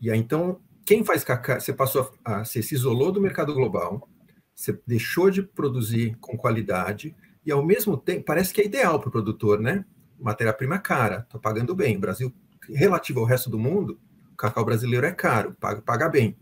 E 0.00 0.10
aí, 0.10 0.18
então, 0.18 0.60
quem 0.84 1.04
faz 1.04 1.22
cacau, 1.22 1.60
você 1.60 1.72
passou 1.72 2.12
a, 2.24 2.44
você 2.44 2.62
se 2.62 2.74
isolou 2.74 3.12
do 3.12 3.20
mercado 3.20 3.54
global, 3.54 4.08
você 4.54 4.78
deixou 4.86 5.30
de 5.30 5.42
produzir 5.42 6.16
com 6.20 6.36
qualidade, 6.36 7.14
e 7.44 7.52
ao 7.52 7.64
mesmo 7.64 7.96
tempo, 7.96 8.24
parece 8.24 8.52
que 8.52 8.60
é 8.60 8.66
ideal 8.66 8.98
para 8.98 9.08
o 9.08 9.12
produtor, 9.12 9.60
né? 9.60 9.84
matéria-prima 10.20 10.78
cara, 10.78 11.20
está 11.20 11.38
pagando 11.38 11.74
bem. 11.74 11.96
O 11.96 12.00
Brasil, 12.00 12.32
relativo 12.68 13.20
ao 13.20 13.26
resto 13.26 13.48
do 13.48 13.58
mundo, 13.58 13.98
o 14.32 14.36
cacau 14.36 14.64
brasileiro 14.64 15.06
é 15.06 15.12
caro, 15.12 15.56
paga, 15.58 15.82
paga 15.82 16.08
bem. 16.08 16.36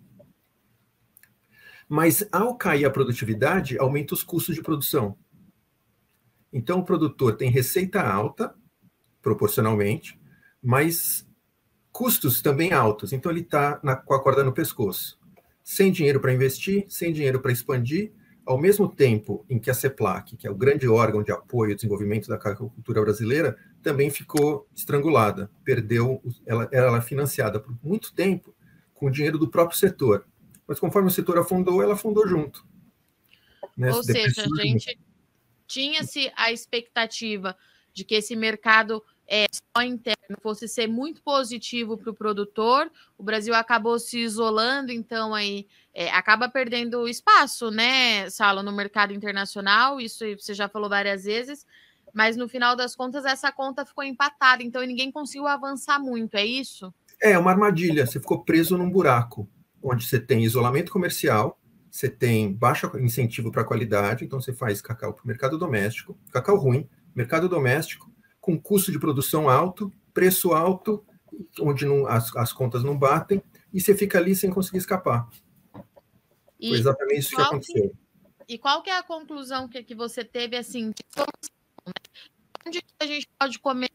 Mas 1.88 2.27
ao 2.31 2.57
cair 2.57 2.85
a 2.85 2.91
produtividade, 2.91 3.79
aumenta 3.79 4.15
os 4.15 4.23
custos 4.23 4.55
de 4.55 4.62
produção. 4.62 5.17
Então 6.53 6.81
o 6.81 6.85
produtor 6.85 7.37
tem 7.37 7.50
receita 7.50 8.03
alta, 8.03 8.55
proporcionalmente, 9.23 10.21
mas 10.62 11.27
custos 11.99 12.40
também 12.40 12.73
altos. 12.73 13.12
Então 13.12 13.33
ele 13.33 13.40
está 13.40 13.75
com 14.07 14.14
a 14.14 14.23
corda 14.23 14.45
no 14.45 14.52
pescoço. 14.52 15.19
Sem 15.64 15.90
dinheiro 15.90 16.21
para 16.21 16.33
investir, 16.33 16.85
sem 16.88 17.12
dinheiro 17.12 17.40
para 17.40 17.50
expandir, 17.50 18.12
ao 18.47 18.57
mesmo 18.57 18.88
tempo 18.88 19.45
em 19.50 19.59
que 19.59 19.69
a 19.69 19.75
CEPLAC, 19.75 20.37
que 20.37 20.47
é 20.47 20.50
o 20.50 20.55
grande 20.55 20.87
órgão 20.87 21.25
de 21.25 21.33
apoio 21.33 21.73
ao 21.73 21.75
desenvolvimento 21.75 22.28
da 22.28 22.37
agricultura 22.37 23.02
brasileira, 23.02 23.59
também 23.83 24.11
ficou 24.11 24.69
estrangulada, 24.76 25.50
perdeu, 25.64 26.23
ela 26.47 26.69
era 26.71 27.02
financiada 27.02 27.59
por 27.59 27.76
muito 27.83 28.14
tempo 28.14 28.55
com 28.95 29.07
o 29.07 29.11
dinheiro 29.11 29.37
do 29.37 29.49
próprio 29.49 29.76
setor. 29.76 30.25
Mas 30.69 30.78
conforme 30.78 31.09
o 31.09 31.11
setor 31.11 31.37
afundou, 31.37 31.83
ela 31.83 31.95
afundou 31.95 32.28
junto. 32.28 32.64
Né? 33.76 33.93
Ou 33.93 34.05
seja, 34.05 34.43
a 34.43 34.62
gente 34.62 34.97
tinha-se 35.67 36.31
a 36.37 36.52
expectativa 36.52 37.57
de 37.93 38.05
que 38.05 38.14
esse 38.14 38.37
mercado 38.37 39.02
é, 39.28 39.47
só 39.52 39.82
interno 39.82 40.16
fosse 40.42 40.66
ser 40.66 40.87
muito 40.87 41.23
positivo 41.23 41.99
para 41.99 42.11
o 42.11 42.14
produtor, 42.14 42.90
o 43.16 43.23
Brasil 43.23 43.54
acabou 43.54 43.99
se 43.99 44.18
isolando, 44.18 44.90
então 44.90 45.35
aí 45.35 45.66
é, 45.92 46.11
acaba 46.11 46.49
perdendo 46.49 47.06
espaço, 47.06 47.70
né, 47.70 48.28
Salo, 48.30 48.62
no 48.62 48.73
mercado 48.73 49.12
internacional, 49.12 50.00
isso 50.00 50.25
você 50.38 50.54
já 50.54 50.68
falou 50.68 50.88
várias 50.88 51.25
vezes, 51.25 51.66
mas 52.14 52.37
no 52.37 52.49
final 52.49 52.75
das 52.75 52.97
contas 52.97 53.26
essa 53.26 53.52
conta 53.52 53.85
ficou 53.85 54.02
empatada, 54.02 54.62
então 54.62 54.82
ninguém 54.82 55.12
conseguiu 55.12 55.47
avançar 55.47 55.99
muito, 55.99 56.35
é 56.35 56.44
isso? 56.44 56.92
É 57.20 57.38
uma 57.38 57.50
armadilha, 57.50 58.06
você 58.06 58.18
ficou 58.18 58.44
preso 58.44 58.78
num 58.78 58.90
buraco, 58.90 59.49
onde 59.82 60.06
você 60.06 60.18
tem 60.18 60.42
isolamento 60.42 60.90
comercial, 60.90 61.61
você 61.90 62.08
tem 62.08 62.52
baixo 62.52 62.90
incentivo 62.99 63.50
para 63.50 63.64
qualidade, 63.64 64.25
então 64.25 64.40
você 64.40 64.52
faz 64.52 64.80
cacau 64.80 65.12
para 65.12 65.25
o 65.25 65.26
mercado 65.26 65.58
doméstico, 65.58 66.16
cacau 66.30 66.56
ruim, 66.56 66.88
mercado 67.14 67.49
doméstico, 67.49 68.11
com 68.40 68.61
custo 68.61 68.92
de 68.92 68.99
produção 68.99 69.49
alto, 69.49 69.92
preço 70.12 70.52
alto, 70.52 71.04
onde 71.61 71.85
não, 71.85 72.07
as, 72.07 72.35
as 72.37 72.52
contas 72.52 72.83
não 72.83 72.99
batem, 72.99 73.42
e 73.73 73.80
você 73.80 73.95
fica 73.95 74.18
ali 74.18 74.35
sem 74.35 74.50
conseguir 74.50 74.78
escapar. 74.78 75.28
E 76.59 76.71
Foi 76.71 76.78
exatamente 76.78 77.21
isso 77.21 77.37
que 77.37 77.42
aconteceu. 77.42 77.90
Que, 78.47 78.54
e 78.54 78.59
qual 78.59 78.83
que 78.83 78.90
é 78.90 78.99
a 78.99 79.02
conclusão 79.02 79.68
que, 79.68 79.83
que 79.83 79.95
você 79.95 80.25
teve, 80.25 80.57
assim, 80.57 80.87
né? 80.87 81.92
Onde 82.66 82.83
a 83.00 83.07
gente 83.07 83.28
pode 83.38 83.59
comer? 83.59 83.90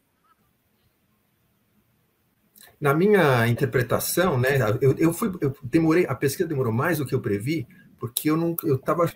Na 2.80 2.92
minha 2.92 3.46
interpretação, 3.46 4.38
né, 4.38 4.58
eu, 4.80 4.94
eu 4.98 5.12
fui, 5.12 5.32
eu 5.40 5.56
demorei, 5.62 6.06
a 6.06 6.14
pesquisa 6.14 6.48
demorou 6.48 6.72
mais 6.72 6.98
do 6.98 7.06
que 7.06 7.14
eu 7.14 7.20
previ, 7.20 7.66
porque 7.98 8.30
eu 8.30 8.36
não, 8.36 8.54
eu 8.64 8.74
estava 8.76 9.10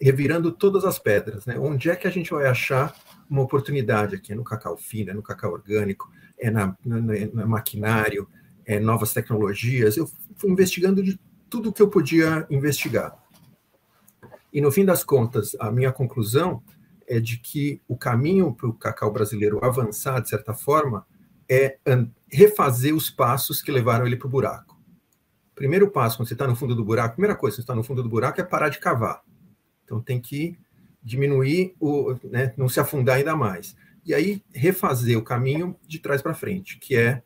revirando 0.00 0.52
todas 0.52 0.84
as 0.84 0.98
pedras, 0.98 1.46
né? 1.46 1.58
Onde 1.58 1.90
é 1.90 1.96
que 1.96 2.06
a 2.06 2.10
gente 2.10 2.30
vai 2.30 2.46
achar 2.46 2.94
uma 3.28 3.42
oportunidade 3.42 4.16
aqui? 4.16 4.32
É 4.32 4.34
no 4.34 4.44
cacau 4.44 4.76
fino, 4.76 5.10
é 5.10 5.14
no 5.14 5.22
cacau 5.22 5.52
orgânico, 5.52 6.10
é 6.38 6.50
na, 6.50 6.76
na, 6.84 7.00
na 7.00 7.46
maquinário, 7.46 8.28
é 8.64 8.78
novas 8.78 9.12
tecnologias. 9.12 9.96
Eu 9.96 10.08
fui 10.36 10.50
investigando 10.50 11.02
de 11.02 11.18
tudo 11.48 11.72
que 11.72 11.82
eu 11.82 11.88
podia 11.88 12.46
investigar. 12.50 13.16
E 14.52 14.60
no 14.60 14.70
fim 14.70 14.84
das 14.84 15.02
contas, 15.02 15.56
a 15.58 15.70
minha 15.70 15.92
conclusão 15.92 16.62
é 17.06 17.20
de 17.20 17.38
que 17.38 17.80
o 17.88 17.96
caminho 17.96 18.54
para 18.54 18.68
o 18.68 18.74
cacau 18.74 19.12
brasileiro 19.12 19.64
avançar, 19.64 20.20
de 20.20 20.28
certa 20.28 20.54
forma, 20.54 21.06
é 21.48 21.78
refazer 22.30 22.94
os 22.94 23.10
passos 23.10 23.60
que 23.60 23.70
levaram 23.70 24.06
ele 24.06 24.16
para 24.16 24.28
o 24.28 24.30
buraco. 24.30 24.78
Primeiro 25.54 25.90
passo, 25.90 26.16
quando 26.16 26.28
você 26.28 26.34
está 26.34 26.46
no 26.46 26.56
fundo 26.56 26.74
do 26.74 26.84
buraco, 26.84 27.14
primeira 27.14 27.36
coisa, 27.36 27.56
você 27.56 27.62
está 27.62 27.74
no 27.74 27.84
fundo 27.84 28.02
do 28.02 28.08
buraco 28.08 28.40
é 28.40 28.44
parar 28.44 28.68
de 28.68 28.78
cavar. 28.78 29.22
Então 29.84 30.00
tem 30.00 30.20
que 30.20 30.58
diminuir, 31.04 31.74
o, 31.78 32.16
né, 32.24 32.54
não 32.56 32.68
se 32.68 32.80
afundar 32.80 33.16
ainda 33.16 33.36
mais. 33.36 33.76
E 34.04 34.14
aí 34.14 34.42
refazer 34.52 35.18
o 35.18 35.22
caminho 35.22 35.76
de 35.86 35.98
trás 35.98 36.22
para 36.22 36.34
frente, 36.34 36.78
que 36.78 36.96
é, 36.96 37.22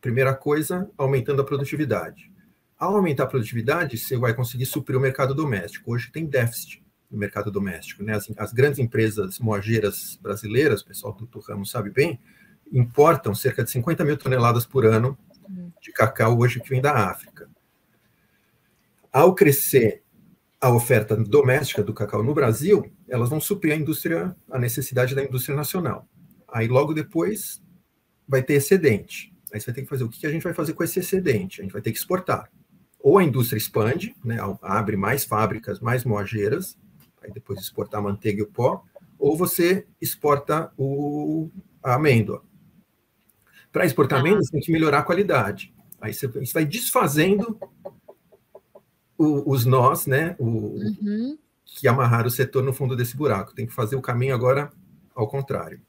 primeira 0.00 0.34
coisa, 0.34 0.90
aumentando 0.98 1.40
a 1.40 1.44
produtividade. 1.44 2.30
Ao 2.78 2.94
aumentar 2.96 3.24
a 3.24 3.28
produtividade, 3.28 3.96
você 3.96 4.16
vai 4.16 4.34
conseguir 4.34 4.66
suprir 4.66 4.98
o 4.98 5.00
mercado 5.00 5.34
doméstico. 5.34 5.92
Hoje 5.92 6.12
tem 6.12 6.26
déficit 6.26 6.84
no 7.10 7.16
mercado 7.18 7.50
doméstico. 7.50 8.02
Né? 8.02 8.14
As, 8.14 8.30
as 8.36 8.52
grandes 8.52 8.78
empresas 8.78 9.38
moageiras 9.38 10.18
brasileiras, 10.20 10.82
o 10.82 10.86
pessoal 10.86 11.12
do, 11.14 11.26
do 11.26 11.40
ramo 11.40 11.64
sabe 11.64 11.90
bem, 11.90 12.20
importam 12.70 13.34
cerca 13.34 13.64
de 13.64 13.70
50 13.70 14.04
mil 14.04 14.16
toneladas 14.16 14.66
por 14.66 14.84
ano 14.84 15.16
de 15.80 15.92
cacau 15.92 16.38
hoje 16.38 16.60
que 16.60 16.68
vem 16.68 16.80
da 16.80 17.10
África. 17.10 17.48
Ao 19.12 19.34
crescer 19.34 20.03
a 20.64 20.70
oferta 20.70 21.14
doméstica 21.14 21.82
do 21.82 21.92
cacau 21.92 22.22
no 22.22 22.32
Brasil, 22.32 22.90
elas 23.06 23.28
vão 23.28 23.38
suprir 23.38 23.74
a 23.74 23.76
indústria, 23.76 24.34
a 24.50 24.58
necessidade 24.58 25.14
da 25.14 25.22
indústria 25.22 25.54
nacional. 25.54 26.08
Aí 26.48 26.68
logo 26.68 26.94
depois 26.94 27.62
vai 28.26 28.42
ter 28.42 28.54
excedente. 28.54 29.30
Aí 29.52 29.60
você 29.60 29.66
vai 29.66 29.74
ter 29.74 29.82
que 29.82 29.88
fazer 29.90 30.04
o 30.04 30.08
que 30.08 30.26
a 30.26 30.30
gente 30.30 30.42
vai 30.42 30.54
fazer 30.54 30.72
com 30.72 30.82
esse 30.82 30.98
excedente? 30.98 31.60
A 31.60 31.64
gente 31.64 31.72
vai 31.74 31.82
ter 31.82 31.92
que 31.92 31.98
exportar. 31.98 32.50
Ou 32.98 33.18
a 33.18 33.22
indústria 33.22 33.58
expande, 33.58 34.16
né, 34.24 34.38
abre 34.62 34.96
mais 34.96 35.22
fábricas, 35.26 35.80
mais 35.80 36.02
moageiras, 36.02 36.78
aí 37.22 37.30
depois 37.30 37.60
exportar 37.60 38.00
a 38.00 38.04
manteiga 38.04 38.40
e 38.40 38.44
o 38.44 38.50
pó, 38.50 38.82
ou 39.18 39.36
você 39.36 39.86
exporta 40.00 40.72
o, 40.78 41.50
a 41.82 41.96
amêndoa. 41.96 42.42
Para 43.70 43.84
exportar 43.84 44.20
amêndoa, 44.20 44.42
você 44.42 44.52
tem 44.52 44.62
que 44.62 44.72
melhorar 44.72 45.00
a 45.00 45.02
qualidade. 45.02 45.74
Aí 46.00 46.14
você, 46.14 46.26
você 46.26 46.54
vai 46.54 46.64
desfazendo 46.64 47.60
o, 49.16 49.50
os 49.50 49.64
nós, 49.64 50.06
né? 50.06 50.36
O, 50.38 50.46
uhum. 50.46 51.38
Que 51.64 51.88
amarrar 51.88 52.26
o 52.26 52.30
setor 52.30 52.62
no 52.62 52.72
fundo 52.72 52.94
desse 52.94 53.16
buraco. 53.16 53.54
Tem 53.54 53.66
que 53.66 53.72
fazer 53.72 53.96
o 53.96 54.02
caminho 54.02 54.34
agora 54.34 54.70
ao 55.14 55.28
contrário. 55.28 55.80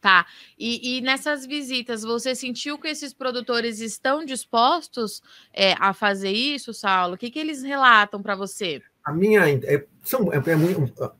Tá. 0.00 0.26
E, 0.58 0.98
e, 0.98 1.00
nessas 1.00 1.46
visitas, 1.46 2.02
você 2.02 2.34
sentiu 2.34 2.78
que 2.78 2.88
esses 2.88 3.14
produtores 3.14 3.80
estão 3.80 4.22
dispostos 4.22 5.22
é, 5.50 5.72
a 5.80 5.94
fazer 5.94 6.30
isso, 6.30 6.74
Saulo? 6.74 7.14
O 7.14 7.18
que, 7.18 7.30
que 7.30 7.38
eles 7.38 7.62
relatam 7.62 8.22
para 8.22 8.36
você? 8.36 8.82
A 9.02 9.12
minha. 9.12 9.48
É, 9.48 9.86
são, 10.02 10.30
é, 10.30 10.36
é, 10.36 11.10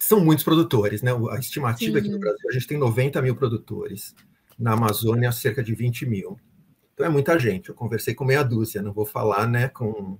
são 0.00 0.18
muitos 0.18 0.44
produtores, 0.44 1.00
né? 1.00 1.12
A 1.30 1.38
estimativa 1.38 1.92
Sim. 1.92 1.98
aqui 1.98 2.08
no 2.08 2.18
Brasil, 2.18 2.50
a 2.50 2.52
gente 2.52 2.66
tem 2.66 2.76
90 2.76 3.22
mil 3.22 3.36
produtores. 3.36 4.16
Na 4.58 4.72
Amazônia, 4.72 5.30
cerca 5.30 5.62
de 5.62 5.72
20 5.72 6.04
mil. 6.04 6.36
Então 6.92 7.06
é 7.06 7.08
muita 7.08 7.38
gente. 7.38 7.68
Eu 7.68 7.74
conversei 7.76 8.14
com 8.14 8.24
meia 8.24 8.42
dúzia, 8.42 8.82
não 8.82 8.92
vou 8.92 9.06
falar 9.06 9.46
né, 9.46 9.68
com 9.68 10.18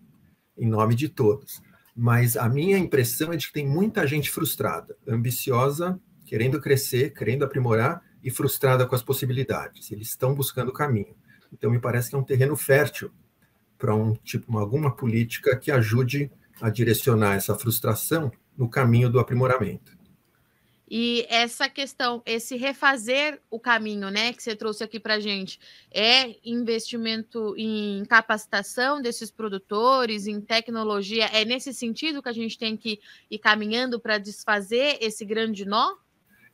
em 0.56 0.68
nome 0.68 0.94
de 0.94 1.08
todos. 1.08 1.62
Mas 1.96 2.36
a 2.36 2.48
minha 2.48 2.78
impressão 2.78 3.32
é 3.32 3.36
de 3.36 3.46
que 3.46 3.52
tem 3.52 3.66
muita 3.66 4.06
gente 4.06 4.30
frustrada, 4.30 4.96
ambiciosa, 5.06 5.98
querendo 6.24 6.60
crescer, 6.60 7.12
querendo 7.12 7.44
aprimorar 7.44 8.02
e 8.22 8.30
frustrada 8.30 8.86
com 8.86 8.94
as 8.94 9.02
possibilidades. 9.02 9.92
Eles 9.92 10.08
estão 10.08 10.34
buscando 10.34 10.70
o 10.70 10.72
caminho. 10.72 11.14
Então 11.52 11.70
me 11.70 11.78
parece 11.78 12.10
que 12.10 12.16
é 12.16 12.18
um 12.18 12.24
terreno 12.24 12.56
fértil 12.56 13.10
para 13.78 13.94
um 13.94 14.14
tipo 14.14 14.56
alguma 14.58 14.90
política 14.90 15.56
que 15.56 15.70
ajude 15.70 16.30
a 16.60 16.70
direcionar 16.70 17.34
essa 17.34 17.54
frustração 17.54 18.32
no 18.56 18.68
caminho 18.68 19.10
do 19.10 19.20
aprimoramento. 19.20 19.96
E 20.88 21.26
essa 21.30 21.68
questão, 21.68 22.22
esse 22.26 22.56
refazer 22.56 23.40
o 23.50 23.58
caminho, 23.58 24.10
né, 24.10 24.32
que 24.32 24.42
você 24.42 24.54
trouxe 24.54 24.84
aqui 24.84 25.00
para 25.00 25.14
a 25.14 25.20
gente, 25.20 25.58
é 25.90 26.36
investimento 26.44 27.54
em 27.56 28.04
capacitação 28.04 29.00
desses 29.00 29.30
produtores, 29.30 30.26
em 30.26 30.40
tecnologia? 30.40 31.24
É 31.26 31.44
nesse 31.44 31.72
sentido 31.72 32.22
que 32.22 32.28
a 32.28 32.34
gente 32.34 32.58
tem 32.58 32.76
que 32.76 33.00
ir 33.30 33.38
caminhando 33.38 33.98
para 33.98 34.18
desfazer 34.18 34.98
esse 35.00 35.24
grande 35.24 35.64
nó? 35.64 35.96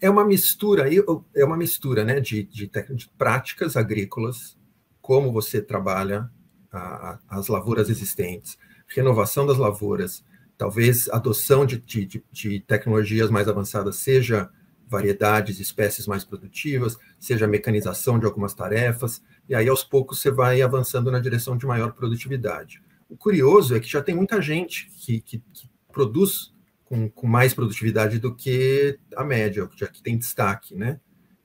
É 0.01 0.09
uma 0.09 0.25
mistura, 0.25 0.89
é 1.35 1.45
uma 1.45 1.57
mistura 1.57 2.05
né, 2.05 2.21
de, 2.21 2.45
de, 2.45 2.71
de 2.95 3.09
práticas 3.19 3.77
agrícolas, 3.77 4.57
como 5.01 5.33
você 5.33 5.61
trabalha 5.61 6.31
a, 6.73 7.19
as 7.29 7.49
lavouras 7.49 7.91
existentes, 7.91 8.57
renovação 8.87 9.45
das 9.45 9.59
lavouras, 9.59 10.25
talvez 10.61 11.09
adoção 11.09 11.65
de, 11.65 11.79
de, 11.79 12.23
de 12.31 12.61
tecnologias 12.61 13.31
mais 13.31 13.49
avançadas, 13.49 13.97
seja 13.97 14.51
variedades, 14.87 15.59
espécies 15.59 16.07
mais 16.07 16.23
produtivas, 16.23 16.99
seja 17.19 17.47
mecanização 17.47 18.19
de 18.19 18.27
algumas 18.27 18.53
tarefas, 18.53 19.23
e 19.49 19.55
aí 19.55 19.71
aos 19.71 19.83
poucos 19.83 20.21
você 20.21 20.31
vai 20.31 20.61
avançando 20.61 21.11
na 21.11 21.19
direção 21.19 21.57
de 21.57 21.65
maior 21.65 21.95
produtividade. 21.95 22.83
O 23.09 23.17
curioso 23.17 23.75
é 23.75 23.81
que 23.81 23.89
já 23.89 24.03
tem 24.03 24.15
muita 24.15 24.43
gente 24.43 24.91
que, 24.99 25.23
que, 25.23 25.39
que 25.39 25.71
produz 25.91 26.53
com, 26.85 27.09
com, 27.09 27.27
mais 27.27 27.55
produtividade 27.55 28.19
do 28.19 28.35
que 28.35 28.99
a 29.17 29.25
média, 29.25 29.67
já 29.75 29.87
que 29.87 30.03
tem 30.03 30.19
destaque, 30.19 30.75
né? 30.75 31.01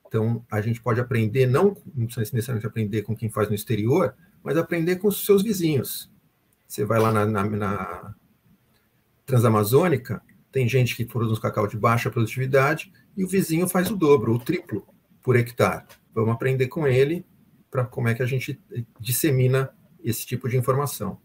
Então, 0.05 0.45
a 0.51 0.60
gente 0.60 0.81
pode 0.81 1.00
aprender, 1.00 1.45
não, 1.45 1.77
não 1.95 2.05
precisa 2.05 2.31
necessariamente 2.34 2.67
aprender 2.67 3.03
com 3.03 3.15
quem 3.15 3.29
faz 3.29 3.48
no 3.48 3.55
exterior, 3.55 4.13
mas 4.43 4.57
aprender 4.57 4.98
com 4.98 5.07
os 5.07 5.25
seus 5.25 5.41
vizinhos. 5.41 6.12
Você 6.67 6.84
vai 6.84 7.00
lá 7.00 7.13
na, 7.13 7.25
na, 7.25 7.43
na 7.50 8.15
Transamazônica, 9.25 10.22
tem 10.51 10.67
gente 10.67 10.96
que 10.96 11.03
produz 11.03 11.39
cacau 11.39 11.67
de 11.67 11.77
baixa 11.77 12.10
produtividade 12.10 12.91
e 13.17 13.24
o 13.24 13.27
vizinho 13.27 13.67
faz 13.67 13.89
o 13.89 13.96
dobro, 13.96 14.34
o 14.34 14.39
triplo 14.39 14.88
por 15.22 15.36
hectare. 15.36 15.86
Vamos 16.13 16.34
aprender 16.34 16.67
com 16.67 16.88
ele 16.88 17.25
para 17.70 17.84
como 17.84 18.08
é 18.08 18.13
que 18.13 18.24
a 18.24 18.25
gente 18.25 18.60
dissemina 19.00 19.70
esse 20.03 20.25
tipo 20.25 20.48
de 20.48 20.55
informação. 20.55 21.20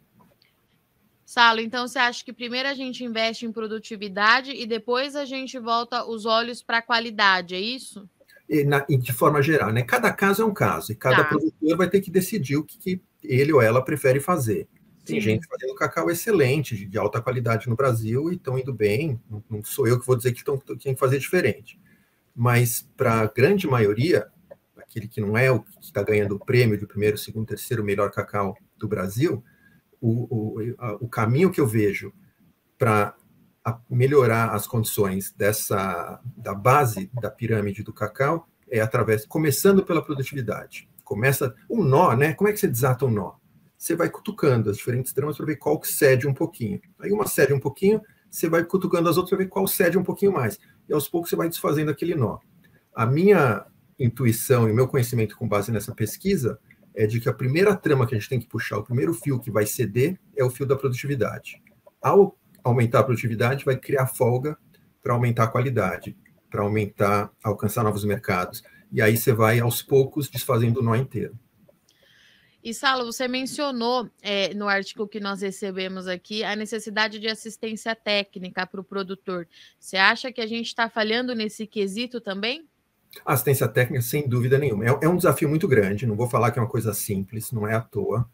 Salo, 1.25 1.61
então 1.61 1.87
você 1.87 2.01
acha 2.01 2.25
que 2.25 2.33
primeiro 2.33 2.69
a 2.69 2.75
gente 2.75 3.05
investe 3.05 3.47
em 3.47 3.53
produtividade 3.53 4.51
e 4.51 4.67
depois 4.67 5.15
a 5.15 5.25
gente 5.25 5.61
volta 5.61 6.05
os 6.05 6.27
olhos 6.27 6.61
para 6.61 6.79
a 6.79 6.83
qualidade, 6.83 7.55
é 7.55 7.61
isso? 7.61 8.09
E, 8.49 8.65
na, 8.65 8.85
e 8.89 8.99
de 8.99 9.13
forma 9.13 9.41
geral, 9.41 9.71
né? 9.71 9.83
Cada 9.83 10.13
caso 10.13 10.43
é 10.43 10.45
um 10.45 10.53
caso, 10.53 10.91
e 10.91 10.97
cada 10.97 11.23
tá. 11.23 11.29
produtor 11.29 11.77
vai 11.77 11.89
ter 11.89 12.01
que 12.01 12.11
decidir 12.11 12.57
o 12.57 12.65
que, 12.65 12.79
que 12.79 13.03
ele 13.23 13.53
ou 13.53 13.63
ela 13.63 13.85
prefere 13.85 14.19
fazer. 14.19 14.67
Tem 15.11 15.21
Sim. 15.21 15.31
gente 15.31 15.47
fazendo 15.47 15.75
cacau 15.75 16.11
excelente, 16.11 16.87
de 16.87 16.99
alta 16.99 17.21
qualidade 17.21 17.69
no 17.69 17.77
Brasil, 17.77 18.31
e 18.31 18.37
estão 18.37 18.59
indo 18.59 18.73
bem. 18.73 19.21
Não, 19.29 19.43
não, 19.51 19.65
sou 19.65 19.87
eu 19.87 19.99
que 19.99 20.07
vou 20.07 20.17
dizer 20.17 20.33
que 20.33 20.45
tão, 20.45 20.57
tem 20.59 20.95
que 20.95 21.01
fazer 21.01 21.19
diferente. 21.19 21.81
Mas 22.35 22.89
para 22.97 23.21
a 23.21 23.27
grande 23.27 23.67
maioria, 23.67 24.29
aquele 24.77 25.09
que 25.09 25.21
não 25.21 25.37
é 25.37 25.51
o 25.51 25.61
que 25.61 25.83
está 25.83 26.03
ganhando 26.03 26.37
o 26.37 26.39
prêmio 26.39 26.79
de 26.79 26.87
primeiro, 26.87 27.19
segundo, 27.19 27.47
terceiro 27.47 27.83
melhor 27.85 28.11
cacau 28.11 28.57
do 28.79 28.89
Brasil, 28.89 29.43
o, 30.01 30.59
o, 30.59 30.75
a, 30.79 30.95
o 30.95 31.09
caminho 31.09 31.51
que 31.51 31.61
eu 31.61 31.67
vejo 31.67 32.13
para 32.79 33.15
melhorar 33.91 34.55
as 34.55 34.67
condições 34.67 35.33
dessa 35.33 36.19
da 36.37 36.55
base 36.55 37.11
da 37.21 37.31
pirâmide 37.31 37.83
do 37.83 37.93
cacau 37.93 38.49
é 38.71 38.81
através 38.81 39.27
começando 39.27 39.85
pela 39.85 40.03
produtividade. 40.03 40.89
Começa 41.05 41.55
um 41.69 41.83
nó, 41.83 42.15
né? 42.15 42.33
Como 42.33 42.49
é 42.49 42.53
que 42.53 42.61
você 42.61 42.69
desata 42.69 43.05
um 43.05 43.11
nó? 43.11 43.40
Você 43.81 43.97
vai 43.97 44.11
cutucando 44.11 44.69
as 44.69 44.77
diferentes 44.77 45.11
tramas 45.11 45.39
para 45.39 45.47
ver 45.47 45.57
qual 45.57 45.81
que 45.81 45.89
cede 45.89 46.29
um 46.29 46.35
pouquinho. 46.35 46.79
Aí 47.01 47.11
uma 47.11 47.27
cede 47.27 47.55
um 47.55 47.59
pouquinho, 47.59 48.03
você 48.31 48.47
vai 48.47 48.63
cutucando 48.63 49.09
as 49.09 49.17
outras 49.17 49.31
para 49.31 49.39
ver 49.39 49.49
qual 49.49 49.67
cede 49.67 49.97
um 49.97 50.05
pouquinho 50.05 50.33
mais. 50.33 50.59
E 50.87 50.93
aos 50.93 51.09
poucos 51.09 51.31
você 51.31 51.37
vai 51.37 51.49
desfazendo 51.49 51.91
aquele 51.91 52.15
nó. 52.15 52.39
A 52.95 53.07
minha 53.07 53.65
intuição 53.99 54.69
e 54.69 54.73
o 54.73 54.75
meu 54.75 54.87
conhecimento 54.87 55.35
com 55.35 55.49
base 55.49 55.73
nessa 55.73 55.95
pesquisa 55.95 56.61
é 56.95 57.07
de 57.07 57.21
que 57.21 57.29
a 57.31 57.33
primeira 57.33 57.75
trama 57.75 58.07
que 58.07 58.15
a 58.15 58.19
gente 58.19 58.29
tem 58.29 58.39
que 58.39 58.47
puxar, 58.47 58.77
o 58.77 58.85
primeiro 58.85 59.15
fio 59.15 59.41
que 59.41 59.51
vai 59.51 59.65
ceder 59.65 60.21
é 60.37 60.45
o 60.45 60.51
fio 60.51 60.67
da 60.67 60.77
produtividade. 60.77 61.59
Ao 62.03 62.37
aumentar 62.63 63.01
a 63.01 63.05
produtividade, 63.05 63.65
vai 63.65 63.79
criar 63.79 64.07
folga 64.07 64.59
para 65.03 65.15
aumentar 65.15 65.45
a 65.45 65.49
qualidade, 65.49 66.15
para 66.51 66.61
aumentar, 66.61 67.33
alcançar 67.43 67.83
novos 67.83 68.05
mercados. 68.05 68.63
E 68.93 69.01
aí 69.01 69.17
você 69.17 69.33
vai 69.33 69.59
aos 69.59 69.81
poucos 69.81 70.29
desfazendo 70.29 70.81
o 70.81 70.83
nó 70.83 70.95
inteiro. 70.95 71.35
E 72.63 72.75
Salo, 72.75 73.07
você 73.07 73.27
mencionou 73.27 74.11
é, 74.21 74.53
no 74.53 74.69
artigo 74.69 75.09
que 75.09 75.19
nós 75.19 75.41
recebemos 75.41 76.07
aqui 76.07 76.45
a 76.45 76.55
necessidade 76.55 77.19
de 77.19 77.27
assistência 77.27 77.95
técnica 77.95 78.67
para 78.67 78.81
o 78.81 78.85
produtor. 78.85 79.49
Você 79.79 79.97
acha 79.97 80.31
que 80.31 80.43
a 80.43 80.47
gente 80.47 80.67
está 80.67 80.89
falhando 80.89 81.35
nesse 81.35 81.67
quesito 81.67 82.21
também? 82.21 82.69
Assistência 83.25 83.67
técnica, 83.67 84.03
sem 84.03 84.29
dúvida 84.29 84.59
nenhuma. 84.59 84.85
É, 84.85 84.99
é, 85.03 85.09
um 85.09 85.17
desafio 85.17 85.49
muito 85.49 85.67
grande, 85.67 86.07
não 86.07 86.15
vou 86.15 86.29
falar 86.29 86.51
que 86.51 86.59
é 86.59 86.63
uma 86.63 86.69
coisa 86.69 86.93
simples, 86.93 87.51
não 87.51 87.67
é 87.67 87.75
à 87.75 87.81
toa 87.81 88.29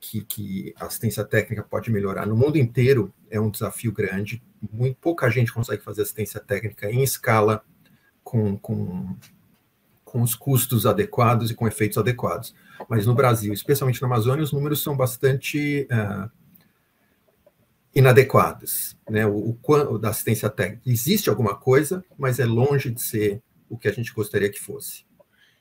que, 0.00 0.22
que 0.22 0.74
assistência 0.78 1.24
técnica 1.24 1.62
pode 1.62 1.90
melhorar. 1.90 2.26
No 2.26 2.36
mundo 2.36 2.56
inteiro 2.56 3.12
é 3.28 3.40
um 3.40 3.50
desafio 3.50 3.92
grande, 3.92 4.40
muito 4.72 4.96
pouca 5.00 5.28
gente 5.28 5.52
consegue 5.52 5.82
fazer 5.82 6.02
assistência 6.02 6.40
técnica 6.40 6.90
em 6.90 7.02
escala 7.02 7.64
com, 8.22 8.56
com, 8.56 9.16
com 10.12 10.20
os 10.20 10.34
custos 10.34 10.84
adequados 10.84 11.50
e 11.50 11.54
com 11.54 11.66
efeitos 11.66 11.96
adequados. 11.96 12.54
Mas 12.86 13.06
no 13.06 13.14
Brasil, 13.14 13.50
especialmente 13.54 14.02
na 14.02 14.06
Amazônia, 14.06 14.44
os 14.44 14.52
números 14.52 14.82
são 14.82 14.94
bastante 14.94 15.88
uh, 15.90 16.30
inadequados. 17.94 18.94
Né? 19.08 19.26
O, 19.26 19.56
o, 19.66 19.98
da 19.98 20.10
assistência 20.10 20.50
técnica. 20.50 20.82
Existe 20.84 21.30
alguma 21.30 21.56
coisa, 21.56 22.04
mas 22.18 22.38
é 22.38 22.44
longe 22.44 22.90
de 22.90 23.00
ser 23.00 23.42
o 23.70 23.78
que 23.78 23.88
a 23.88 23.92
gente 23.92 24.12
gostaria 24.12 24.50
que 24.50 24.60
fosse. 24.60 25.06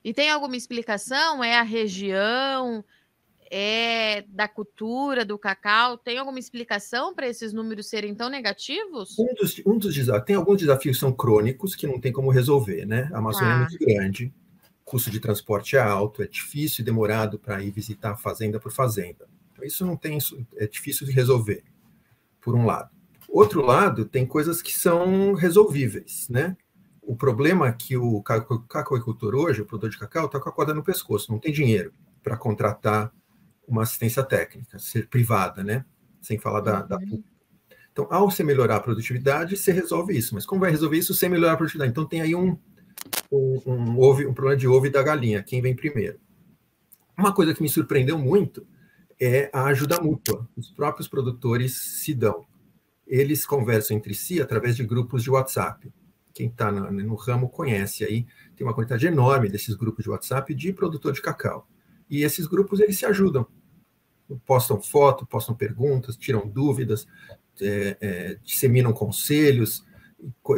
E 0.04 0.14
tem 0.14 0.30
alguma 0.30 0.58
explicação? 0.58 1.42
É 1.42 1.58
a 1.58 1.64
região? 1.64 2.84
É 3.54 4.24
da 4.30 4.48
cultura 4.48 5.26
do 5.26 5.38
cacau? 5.38 5.98
Tem 5.98 6.18
alguma 6.18 6.40
explicação 6.40 7.14
para 7.14 7.28
esses 7.28 7.52
números 7.52 7.88
serem 7.88 8.16
tão 8.16 8.30
negativos? 8.30 9.20
Um 9.20 9.34
dos, 9.34 9.62
um 9.66 9.78
dos 9.78 9.94
desafios, 9.94 10.26
tem 10.26 10.36
alguns 10.38 10.60
desafios 10.60 10.96
que 10.96 11.02
são 11.02 11.12
crônicos 11.12 11.76
que 11.76 11.86
não 11.86 12.00
tem 12.00 12.14
como 12.14 12.32
resolver, 12.32 12.86
né? 12.86 13.10
A 13.14 13.18
Amazônia 13.18 13.50
é 13.50 13.52
ah. 13.52 13.56
é 13.56 13.60
muito 13.60 13.86
grande, 13.86 14.34
custo 14.86 15.12
de 15.12 15.20
transporte 15.20 15.76
é 15.76 15.82
alto, 15.82 16.24
é 16.24 16.28
difícil 16.28 16.82
e 16.82 16.86
demorado 16.86 17.38
para 17.38 17.62
ir 17.62 17.72
visitar 17.72 18.16
fazenda 18.16 18.58
por 18.58 18.72
fazenda. 18.72 19.28
Então, 19.52 19.66
isso 19.66 19.86
não 19.86 19.98
tem, 19.98 20.18
é 20.56 20.66
difícil 20.66 21.06
de 21.06 21.12
resolver, 21.12 21.64
por 22.40 22.56
um 22.56 22.66
lado. 22.66 22.90
Outro 23.28 23.62
lado, 23.62 24.06
tem 24.06 24.26
coisas 24.26 24.62
que 24.62 24.74
são 24.74 25.34
resolvíveis, 25.34 26.28
né? 26.30 26.56
O 27.02 27.16
problema 27.16 27.68
é 27.68 27.72
que 27.74 27.98
o 27.98 28.22
cacauicultor 28.22 29.36
hoje, 29.36 29.62
o 29.62 29.66
produtor 29.66 29.90
de 29.90 29.98
cacau, 29.98 30.26
está 30.26 30.40
com 30.40 30.50
a 30.50 30.52
corda 30.52 30.74
no 30.74 30.84
pescoço, 30.84 31.32
não 31.32 31.40
tem 31.40 31.52
dinheiro 31.52 31.94
para 32.22 32.38
contratar 32.38 33.12
uma 33.72 33.84
assistência 33.84 34.24
técnica, 34.24 34.78
ser 34.80 35.08
privada, 35.08 35.64
né? 35.64 35.86
Sem 36.22 36.38
falar 36.38 36.62
da, 36.62 36.82
da 36.82 36.98
uhum. 36.98 37.24
Então, 37.92 38.08
ao 38.10 38.30
você 38.30 38.44
melhorar 38.44 38.78
a 38.78 38.80
produtividade, 38.80 39.58
você 39.58 39.72
resolve 39.72 40.18
isso. 40.18 40.34
Mas 40.34 40.46
como 40.46 40.62
vai 40.62 40.72
resolver 40.72 40.98
isso 40.98 41.14
sem 41.14 41.30
melhorar 41.30 41.54
a 41.54 41.58
produtividade? 41.58 41.92
Então, 41.92 42.06
tem 42.06 42.22
aí 42.22 42.34
um, 42.34 42.58
um, 43.32 43.62
um, 43.66 44.00
ovo, 44.00 44.22
um 44.28 44.34
problema 44.34 44.58
de 44.58 44.68
ovo 44.68 44.86
e 44.86 44.90
da 44.90 45.04
galinha, 45.04 45.44
quem 45.44 45.62
vem 45.62 45.76
primeiro. 45.76 46.20
Uma 47.18 47.34
coisa 47.34 47.54
que 47.54 47.62
me 47.62 47.68
surpreendeu 47.68 48.18
muito 48.18 48.66
é 49.20 49.50
a 49.54 49.66
ajuda 49.66 50.00
mútua. 50.02 50.48
Os 50.56 50.72
próprios 50.72 51.08
produtores 51.08 51.76
se 51.76 52.14
dão. 52.14 52.46
Eles 53.06 53.46
conversam 53.46 53.98
entre 53.98 54.14
si 54.14 54.42
através 54.42 54.76
de 54.78 54.86
grupos 54.86 55.22
de 55.22 55.30
WhatsApp 55.30 55.92
quem 56.34 56.48
está 56.48 56.72
no, 56.72 56.92
no, 56.92 57.16
ramo 57.16 57.50
conhece 57.50 58.04
aí, 58.04 58.26
tem 58.56 58.66
uma 58.66 58.74
quantidade 58.74 59.06
enorme 59.06 59.50
desses 59.50 59.76
grupos 59.76 60.04
de 60.04 60.10
WhatsApp 60.10 60.54
de 60.54 60.74
produtor 60.74 61.14
de 61.14 61.22
cacau. 61.22 61.68
E 62.10 62.24
esses 62.24 62.48
grupos, 62.48 62.80
eles 62.80 62.98
se 62.98 63.06
ajudam. 63.06 63.48
Postam 64.46 64.82
foto, 64.82 65.26
postam 65.26 65.56
perguntas, 65.56 66.18
tiram 66.18 66.48
dúvidas, 66.48 67.08
é, 67.62 67.98
é, 68.00 68.38
disseminam 68.44 68.94
conselhos, 68.94 69.86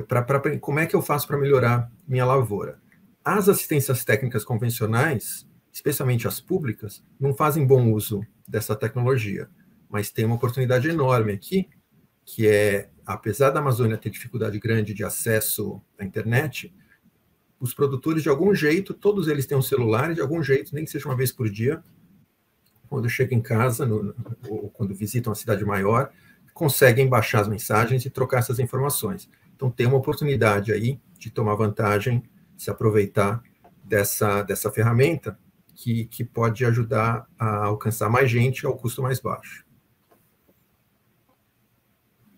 pra, 0.08 0.22
pra, 0.22 0.60
como 0.60 0.80
é 0.80 0.86
que 0.86 0.96
eu 0.96 1.02
faço 1.02 1.28
para 1.28 1.38
melhorar 1.38 1.92
minha 2.08 2.26
lavoura. 2.26 2.80
As 3.24 3.48
assistências 3.48 4.04
técnicas 4.04 4.44
convencionais, 4.44 5.48
especialmente 5.72 6.28
as 6.28 6.40
públicas, 6.42 7.04
não 7.20 7.34
fazem 7.34 7.66
bom 7.66 7.92
uso 7.92 8.22
dessa 8.48 8.76
tecnologia, 8.76 9.50
mas 9.90 10.12
tem 10.12 10.26
uma 10.26 10.36
oportunidade 10.36 10.90
enorme 10.90 11.32
aqui, 11.32 11.70
que 12.26 12.48
é 12.48 12.90
apesar 13.06 13.50
da 13.50 13.60
Amazônia 13.60 13.98
ter 13.98 14.10
dificuldade 14.10 14.60
grande 14.60 14.94
de 14.94 15.04
acesso 15.04 15.82
à 15.98 16.06
internet, 16.06 16.74
os 17.60 17.74
produtores, 17.74 18.24
de 18.24 18.30
algum 18.30 18.54
jeito, 18.54 18.94
todos 18.94 19.28
eles 19.28 19.46
têm 19.46 19.58
um 19.58 19.62
celular 19.62 20.12
e 20.12 20.16
de 20.16 20.22
algum 20.22 20.44
jeito, 20.44 20.74
nem 20.76 20.84
que 20.84 20.92
seja 20.92 21.08
uma 21.08 21.16
vez 21.16 21.32
por 21.32 21.50
dia, 21.50 21.82
quando 22.94 23.10
chegam 23.10 23.40
em 23.40 23.42
casa, 23.42 23.88
no, 23.88 24.14
ou 24.48 24.70
quando 24.70 24.94
visitam 24.94 25.34
a 25.34 25.36
cidade 25.36 25.66
maior, 25.66 26.12
conseguem 26.54 27.10
baixar 27.10 27.42
as 27.42 27.48
mensagens 27.48 28.06
e 28.06 28.10
trocar 28.12 28.38
essas 28.38 28.60
informações. 28.60 29.28
Então, 29.56 29.72
tem 29.72 29.88
uma 29.88 29.98
oportunidade 29.98 30.72
aí 30.72 31.00
de 31.18 31.32
tomar 31.32 31.56
vantagem, 31.56 32.22
se 32.56 32.70
aproveitar 32.70 33.42
dessa, 33.84 34.44
dessa 34.44 34.70
ferramenta 34.70 35.36
que, 35.74 36.06
que 36.06 36.24
pode 36.24 36.64
ajudar 36.66 37.28
a 37.40 37.66
alcançar 37.66 38.12
mais 38.12 38.30
gente 38.30 38.64
ao 38.64 38.78
custo 38.78 39.02
mais 39.02 39.20
baixo 39.20 39.66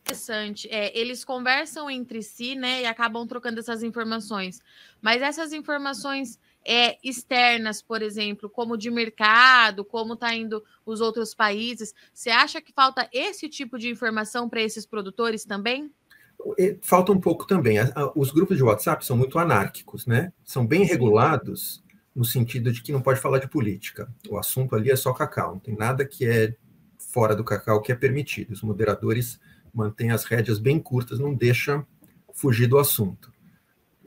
interessante. 0.05 0.67
É, 0.69 0.97
eles 0.97 1.25
conversam 1.25 1.89
entre 1.89 2.21
si, 2.21 2.53
né, 2.53 2.83
e 2.83 2.85
acabam 2.85 3.25
trocando 3.27 3.59
essas 3.59 3.81
informações. 3.81 4.61
Mas 5.01 5.21
essas 5.21 5.51
informações 5.51 6.39
é, 6.65 6.97
externas, 7.04 7.82
por 7.82 8.01
exemplo, 8.01 8.49
como 8.49 8.75
de 8.75 8.89
mercado, 8.89 9.86
como 9.86 10.15
está 10.15 10.36
indo 10.36 10.63
os 10.86 10.99
outros 10.99 11.36
países, 11.36 11.93
você 12.12 12.32
acha 12.32 12.60
que 12.60 12.73
falta 12.73 13.08
esse 13.13 13.47
tipo 13.47 13.78
de 13.78 13.89
informação 13.89 14.49
para 14.49 14.62
esses 14.62 14.86
produtores 14.86 15.45
também? 15.45 15.91
Falta 16.82 17.12
um 17.12 17.19
pouco 17.19 17.45
também. 17.45 17.78
Os 18.15 18.32
grupos 18.32 18.58
de 18.58 18.63
WhatsApp 18.63 19.06
são 19.06 19.15
muito 19.15 19.39
anárquicos, 19.39 20.06
né? 20.06 20.34
São 20.43 20.65
bem 20.65 20.84
regulados 20.84 21.84
no 22.15 22.25
sentido 22.25 22.71
de 22.71 22.82
que 22.82 22.91
não 22.91 23.01
pode 23.01 23.19
falar 23.19 23.39
de 23.39 23.47
política. 23.47 24.12
O 24.30 24.38
assunto 24.38 24.75
ali 24.75 24.89
é 24.89 24.95
só 24.95 25.13
cacau, 25.13 25.54
não 25.54 25.60
tem 25.60 25.75
nada 25.75 26.06
que 26.06 26.25
é 26.25 26.56
fora 26.97 27.36
do 27.36 27.43
cacau 27.43 27.82
que 27.82 27.91
é 27.91 27.95
permitido. 27.95 28.51
Os 28.51 28.62
moderadores 28.62 29.39
mantêm 29.73 30.12
as 30.12 30.23
rédeas 30.23 30.60
bem 30.60 30.80
curtas, 30.80 31.19
não 31.19 31.34
deixam 31.34 31.86
fugir 32.34 32.67
do 32.67 32.78
assunto. 32.78 33.34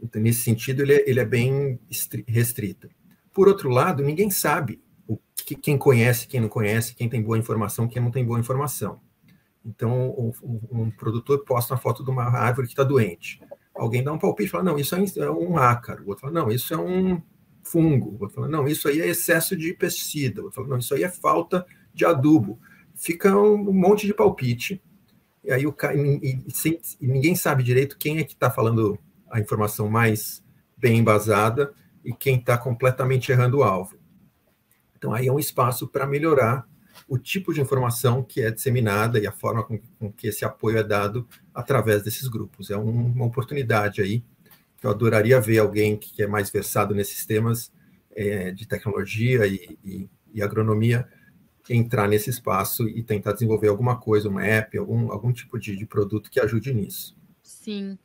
Então, 0.02 0.20
nesse 0.20 0.42
sentido, 0.42 0.82
ele 0.82 0.94
é, 0.94 1.10
ele 1.10 1.20
é 1.20 1.24
bem 1.24 1.78
restrito. 2.26 2.88
Por 3.32 3.48
outro 3.48 3.68
lado, 3.68 4.02
ninguém 4.02 4.30
sabe 4.30 4.80
o 5.06 5.18
que, 5.34 5.54
quem 5.54 5.78
conhece, 5.78 6.26
quem 6.26 6.40
não 6.40 6.48
conhece, 6.48 6.94
quem 6.94 7.08
tem 7.08 7.22
boa 7.22 7.38
informação, 7.38 7.88
quem 7.88 8.02
não 8.02 8.10
tem 8.10 8.24
boa 8.24 8.38
informação. 8.38 9.00
Então, 9.64 10.10
um, 10.10 10.32
um 10.70 10.90
produtor 10.90 11.44
posta 11.44 11.74
uma 11.74 11.80
foto 11.80 12.04
de 12.04 12.10
uma 12.10 12.24
árvore 12.24 12.66
que 12.66 12.72
está 12.72 12.84
doente. 12.84 13.40
Alguém 13.74 14.02
dá 14.02 14.12
um 14.12 14.18
palpite 14.18 14.48
e 14.48 14.50
fala, 14.50 14.64
não, 14.64 14.78
isso 14.78 14.94
é 14.94 15.30
um 15.30 15.56
ácaro. 15.56 16.04
O 16.04 16.08
outro 16.08 16.22
fala, 16.22 16.32
não, 16.32 16.50
isso 16.50 16.72
é 16.74 16.76
um 16.76 17.22
fungo. 17.62 18.10
O 18.10 18.22
outro 18.22 18.30
fala, 18.30 18.48
não, 18.48 18.66
isso 18.66 18.88
aí 18.88 19.00
é 19.00 19.06
excesso 19.06 19.56
de 19.56 19.72
pesticida. 19.74 20.40
O 20.40 20.44
outro 20.44 20.56
fala, 20.56 20.68
não, 20.68 20.78
isso 20.78 20.94
aí 20.94 21.04
é 21.04 21.08
falta 21.08 21.64
de 21.92 22.04
adubo. 22.04 22.58
Fica 22.94 23.36
um, 23.36 23.68
um 23.68 23.72
monte 23.72 24.06
de 24.06 24.14
palpite. 24.14 24.82
E 25.44 25.52
aí 25.52 25.66
o 25.66 25.74
e, 25.94 26.44
e, 26.44 26.80
e 27.00 27.06
ninguém 27.06 27.34
sabe 27.36 27.62
direito 27.62 27.96
quem 27.96 28.18
é 28.18 28.24
que 28.24 28.32
está 28.32 28.50
falando 28.50 28.98
a 29.30 29.40
informação 29.40 29.88
mais 29.88 30.42
bem 30.76 30.98
embasada 30.98 31.72
e 32.04 32.12
quem 32.12 32.36
está 32.36 32.56
completamente 32.56 33.30
errando 33.32 33.58
o 33.58 33.62
alvo. 33.62 33.98
Então, 34.96 35.12
aí 35.12 35.28
é 35.28 35.32
um 35.32 35.38
espaço 35.38 35.86
para 35.86 36.06
melhorar 36.06 36.66
o 37.06 37.18
tipo 37.18 37.54
de 37.54 37.60
informação 37.60 38.22
que 38.22 38.40
é 38.40 38.50
disseminada 38.50 39.18
e 39.18 39.26
a 39.26 39.32
forma 39.32 39.62
com, 39.62 39.78
com 39.98 40.12
que 40.12 40.26
esse 40.26 40.44
apoio 40.44 40.78
é 40.78 40.82
dado 40.82 41.26
através 41.54 42.02
desses 42.02 42.28
grupos. 42.28 42.70
É 42.70 42.76
um, 42.76 43.06
uma 43.06 43.24
oportunidade 43.24 44.02
aí 44.02 44.24
que 44.76 44.86
eu 44.86 44.90
adoraria 44.90 45.40
ver 45.40 45.58
alguém 45.58 45.96
que 45.96 46.22
é 46.22 46.26
mais 46.26 46.50
versado 46.50 46.94
nesses 46.94 47.24
temas 47.24 47.72
é, 48.14 48.50
de 48.50 48.66
tecnologia 48.66 49.46
e, 49.46 49.78
e, 49.84 50.10
e, 50.34 50.42
agronomia 50.42 51.08
entrar 51.68 52.08
nesse 52.08 52.30
espaço 52.30 52.88
e 52.88 53.02
tentar 53.02 53.32
desenvolver 53.32 53.68
alguma 53.68 53.98
coisa, 53.98 54.28
uma 54.28 54.44
app, 54.44 54.76
algum, 54.78 55.12
algum 55.12 55.32
tipo 55.32 55.58
de, 55.58 55.76
de 55.76 55.86
produto 55.86 56.30
que 56.30 56.40
ajude 56.40 56.72
nisso. 56.72 57.16
Sim. 57.42 57.98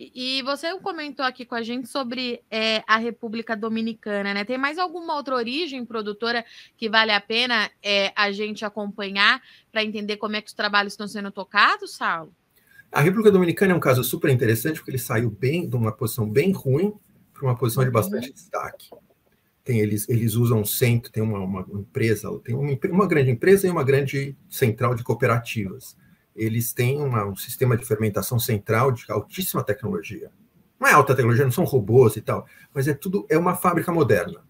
E, 0.00 0.42
você 0.42 0.78
comentou 0.78 1.26
aqui 1.26 1.44
com 1.44 1.56
a 1.56 1.62
gente 1.62 1.88
sobre 1.88 2.40
é, 2.48 2.84
a 2.86 2.98
República 2.98 3.56
Dominicana, 3.56 4.32
né? 4.32 4.44
Tem 4.44 4.56
mais 4.56 4.78
alguma 4.78 5.16
outra 5.16 5.34
origem 5.34 5.84
produtora 5.84 6.44
que 6.76 6.88
vale 6.88 7.10
a 7.10 7.20
pena 7.20 7.68
é, 7.82 8.12
a 8.14 8.30
gente 8.30 8.64
acompanhar 8.64 9.42
para 9.72 9.82
entender 9.82 10.16
como 10.16 10.36
é 10.36 10.40
que 10.40 10.46
os 10.46 10.54
trabalhos 10.54 10.92
estão 10.92 11.08
sendo 11.08 11.32
tocados, 11.32 11.96
Saulo? 11.96 12.32
A 12.92 13.00
República 13.00 13.32
Dominicana 13.32 13.72
é 13.72 13.74
um 13.74 13.80
caso 13.80 14.04
super 14.04 14.30
interessante 14.30 14.76
porque 14.76 14.92
ele 14.92 14.98
saiu 14.98 15.30
bem 15.30 15.68
de 15.68 15.74
uma 15.74 15.90
posição 15.90 16.30
bem 16.30 16.52
ruim 16.52 16.94
para 17.34 17.42
uma 17.42 17.56
posição 17.56 17.82
de 17.82 17.90
bastante 17.90 18.28
uhum. 18.28 18.34
destaque. 18.34 18.90
Tem, 19.64 19.80
eles, 19.80 20.08
eles 20.08 20.34
usam 20.34 20.60
um 20.60 20.64
centro, 20.64 21.10
tem 21.10 21.24
uma, 21.24 21.40
uma 21.40 21.80
empresa, 21.80 22.30
tem 22.44 22.54
uma, 22.54 22.78
uma 22.92 23.06
grande 23.08 23.32
empresa 23.32 23.66
e 23.66 23.70
uma 23.70 23.82
grande 23.82 24.36
central 24.48 24.94
de 24.94 25.02
cooperativas 25.02 25.96
eles 26.38 26.72
têm 26.72 27.00
uma, 27.00 27.26
um 27.26 27.36
sistema 27.36 27.76
de 27.76 27.84
fermentação 27.84 28.38
central 28.38 28.92
de 28.92 29.04
altíssima 29.08 29.62
tecnologia. 29.62 30.30
Não 30.78 30.88
é 30.88 30.92
alta 30.92 31.14
tecnologia, 31.14 31.44
não 31.44 31.52
são 31.52 31.64
robôs 31.64 32.16
e 32.16 32.20
tal, 32.20 32.46
mas 32.72 32.86
é 32.86 32.94
tudo, 32.94 33.26
é 33.28 33.36
uma 33.36 33.56
fábrica 33.56 33.92
moderna, 33.92 34.40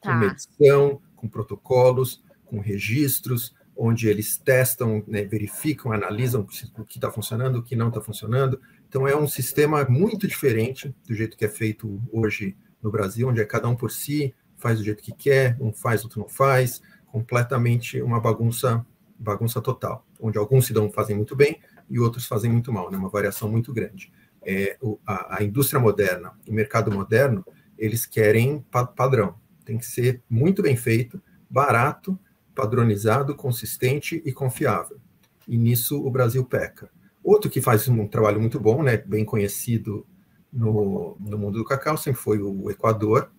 tá. 0.00 0.12
com 0.12 0.18
medição, 0.18 1.00
com 1.14 1.28
protocolos, 1.28 2.22
com 2.44 2.58
registros, 2.58 3.54
onde 3.76 4.08
eles 4.08 4.36
testam, 4.36 5.04
né, 5.06 5.24
verificam, 5.24 5.92
analisam 5.92 6.40
o 6.76 6.84
que 6.84 6.96
está 6.96 7.12
funcionando, 7.12 7.60
o 7.60 7.62
que 7.62 7.76
não 7.76 7.88
está 7.88 8.00
funcionando. 8.00 8.60
Então 8.88 9.06
é 9.06 9.16
um 9.16 9.28
sistema 9.28 9.84
muito 9.84 10.26
diferente 10.26 10.92
do 11.06 11.14
jeito 11.14 11.36
que 11.36 11.44
é 11.44 11.48
feito 11.48 12.02
hoje 12.12 12.56
no 12.82 12.90
Brasil, 12.90 13.28
onde 13.28 13.40
é 13.40 13.44
cada 13.44 13.68
um 13.68 13.76
por 13.76 13.92
si, 13.92 14.34
faz 14.56 14.78
do 14.78 14.84
jeito 14.84 15.02
que 15.02 15.12
quer, 15.12 15.56
um 15.60 15.72
faz, 15.72 16.02
outro 16.02 16.20
não 16.20 16.28
faz, 16.28 16.82
completamente 17.06 18.02
uma 18.02 18.20
bagunça 18.20 18.84
bagunça 19.18 19.60
total, 19.60 20.06
onde 20.20 20.38
alguns 20.38 20.66
se 20.66 20.72
dão 20.72 20.90
fazem 20.90 21.16
muito 21.16 21.34
bem 21.34 21.60
e 21.90 21.98
outros 21.98 22.26
fazem 22.26 22.50
muito 22.50 22.72
mal, 22.72 22.90
né? 22.90 22.96
uma 22.96 23.08
variação 23.08 23.50
muito 23.50 23.72
grande. 23.72 24.12
É, 24.42 24.76
o, 24.80 24.98
a, 25.06 25.38
a, 25.38 25.44
indústria 25.44 25.80
moderna, 25.80 26.32
o 26.48 26.52
mercado 26.52 26.90
moderno, 26.92 27.44
eles 27.76 28.06
querem 28.06 28.60
pa 28.70 28.86
padrão, 28.86 29.34
tem 29.64 29.76
que 29.76 29.86
ser 29.86 30.22
muito 30.30 30.62
bem 30.62 30.76
feito, 30.76 31.20
barato, 31.50 32.18
padronizado, 32.54 33.34
consistente 33.34 34.22
e 34.24 34.32
confiável. 34.32 34.98
E 35.46 35.56
nisso 35.56 36.00
o 36.04 36.10
Brasil 36.10 36.44
peca. 36.44 36.90
Outro 37.22 37.50
que 37.50 37.60
faz 37.60 37.88
um 37.88 38.06
trabalho 38.06 38.40
muito 38.40 38.58
bom, 38.58 38.82
né, 38.82 38.96
bem 38.96 39.24
conhecido 39.24 40.06
no, 40.52 41.16
no 41.20 41.38
mundo 41.38 41.58
do 41.58 41.64
cacau, 41.64 41.96
sempre 41.96 42.20
foi 42.20 42.40
o 42.40 42.70
Equador. 42.70 43.30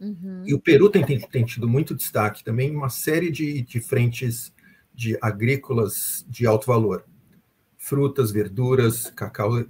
Uhum. 0.00 0.42
E 0.46 0.54
o 0.54 0.60
Peru 0.60 0.90
tem, 0.90 1.04
tem, 1.04 1.20
tem, 1.20 1.44
tido 1.44 1.68
muito 1.68 1.94
destaque 1.94 2.44
também 2.44 2.70
em 2.70 2.76
uma 2.76 2.88
série 2.88 3.30
de, 3.30 3.62
de 3.62 3.80
frentes 3.80 4.52
de 4.96 5.18
agrícolas 5.20 6.24
de 6.28 6.46
alto 6.46 6.66
valor. 6.66 7.04
Frutas, 7.76 8.30
verduras, 8.30 9.10
cacau 9.10 9.60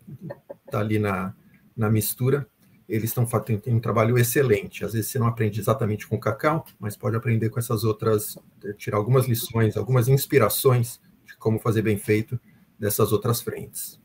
está 0.64 0.78
ali 0.78 0.98
na, 0.98 1.34
na 1.76 1.90
mistura. 1.90 2.48
Eles 2.88 3.10
estão 3.10 3.26
fazendo 3.26 3.62
um 3.66 3.80
trabalho 3.80 4.16
excelente. 4.16 4.84
Às 4.84 4.92
vezes 4.92 5.10
você 5.10 5.18
não 5.18 5.26
aprende 5.26 5.58
exatamente 5.58 6.06
com 6.06 6.18
cacau, 6.18 6.64
mas 6.78 6.96
pode 6.96 7.16
aprender 7.16 7.50
com 7.50 7.58
essas 7.58 7.82
outras, 7.82 8.38
eh, 8.64 8.72
tirar 8.74 8.98
algumas 8.98 9.26
lições, 9.26 9.76
algumas 9.76 10.06
inspirações 10.06 11.00
de 11.24 11.36
como 11.36 11.58
fazer 11.58 11.82
bem 11.82 11.98
feito 11.98 12.38
dessas 12.78 13.12
outras 13.12 13.42
frentes. 13.42 14.00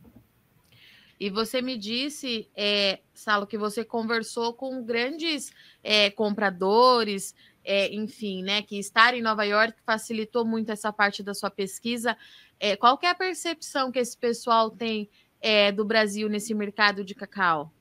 E 1.20 1.30
você 1.30 1.62
me 1.62 1.78
disse, 1.78 2.50
é, 2.56 3.00
Salo, 3.14 3.46
que 3.46 3.56
você 3.56 3.86
conversou 3.86 4.56
com 4.56 4.84
grandes 4.84 5.52
é, 5.84 6.10
compradores, 6.10 7.36
é, 7.64 7.94
enfim, 7.94 8.44
né, 8.44 8.62
que 8.62 8.80
estar 8.80 9.14
em 9.14 9.22
Nova 9.22 9.44
York 9.44 9.76
facilitou 9.86 10.46
muito 10.46 10.72
essa 10.72 10.92
parte 10.92 11.22
da 11.24 11.34
sua 11.34 11.50
pesquisa. 11.50 12.18
É, 12.60 12.76
qual 12.76 13.00
é 13.04 13.08
a 13.08 13.16
percepção 13.16 13.92
que 13.92 14.00
esse 14.00 14.18
pessoal 14.18 14.70
tem 14.70 15.10
é, 15.40 15.72
do 15.72 15.86
Brasil 15.86 16.30
nesse 16.30 16.54
mercado 16.54 17.04
de 17.04 17.16
cacau? 17.16 17.72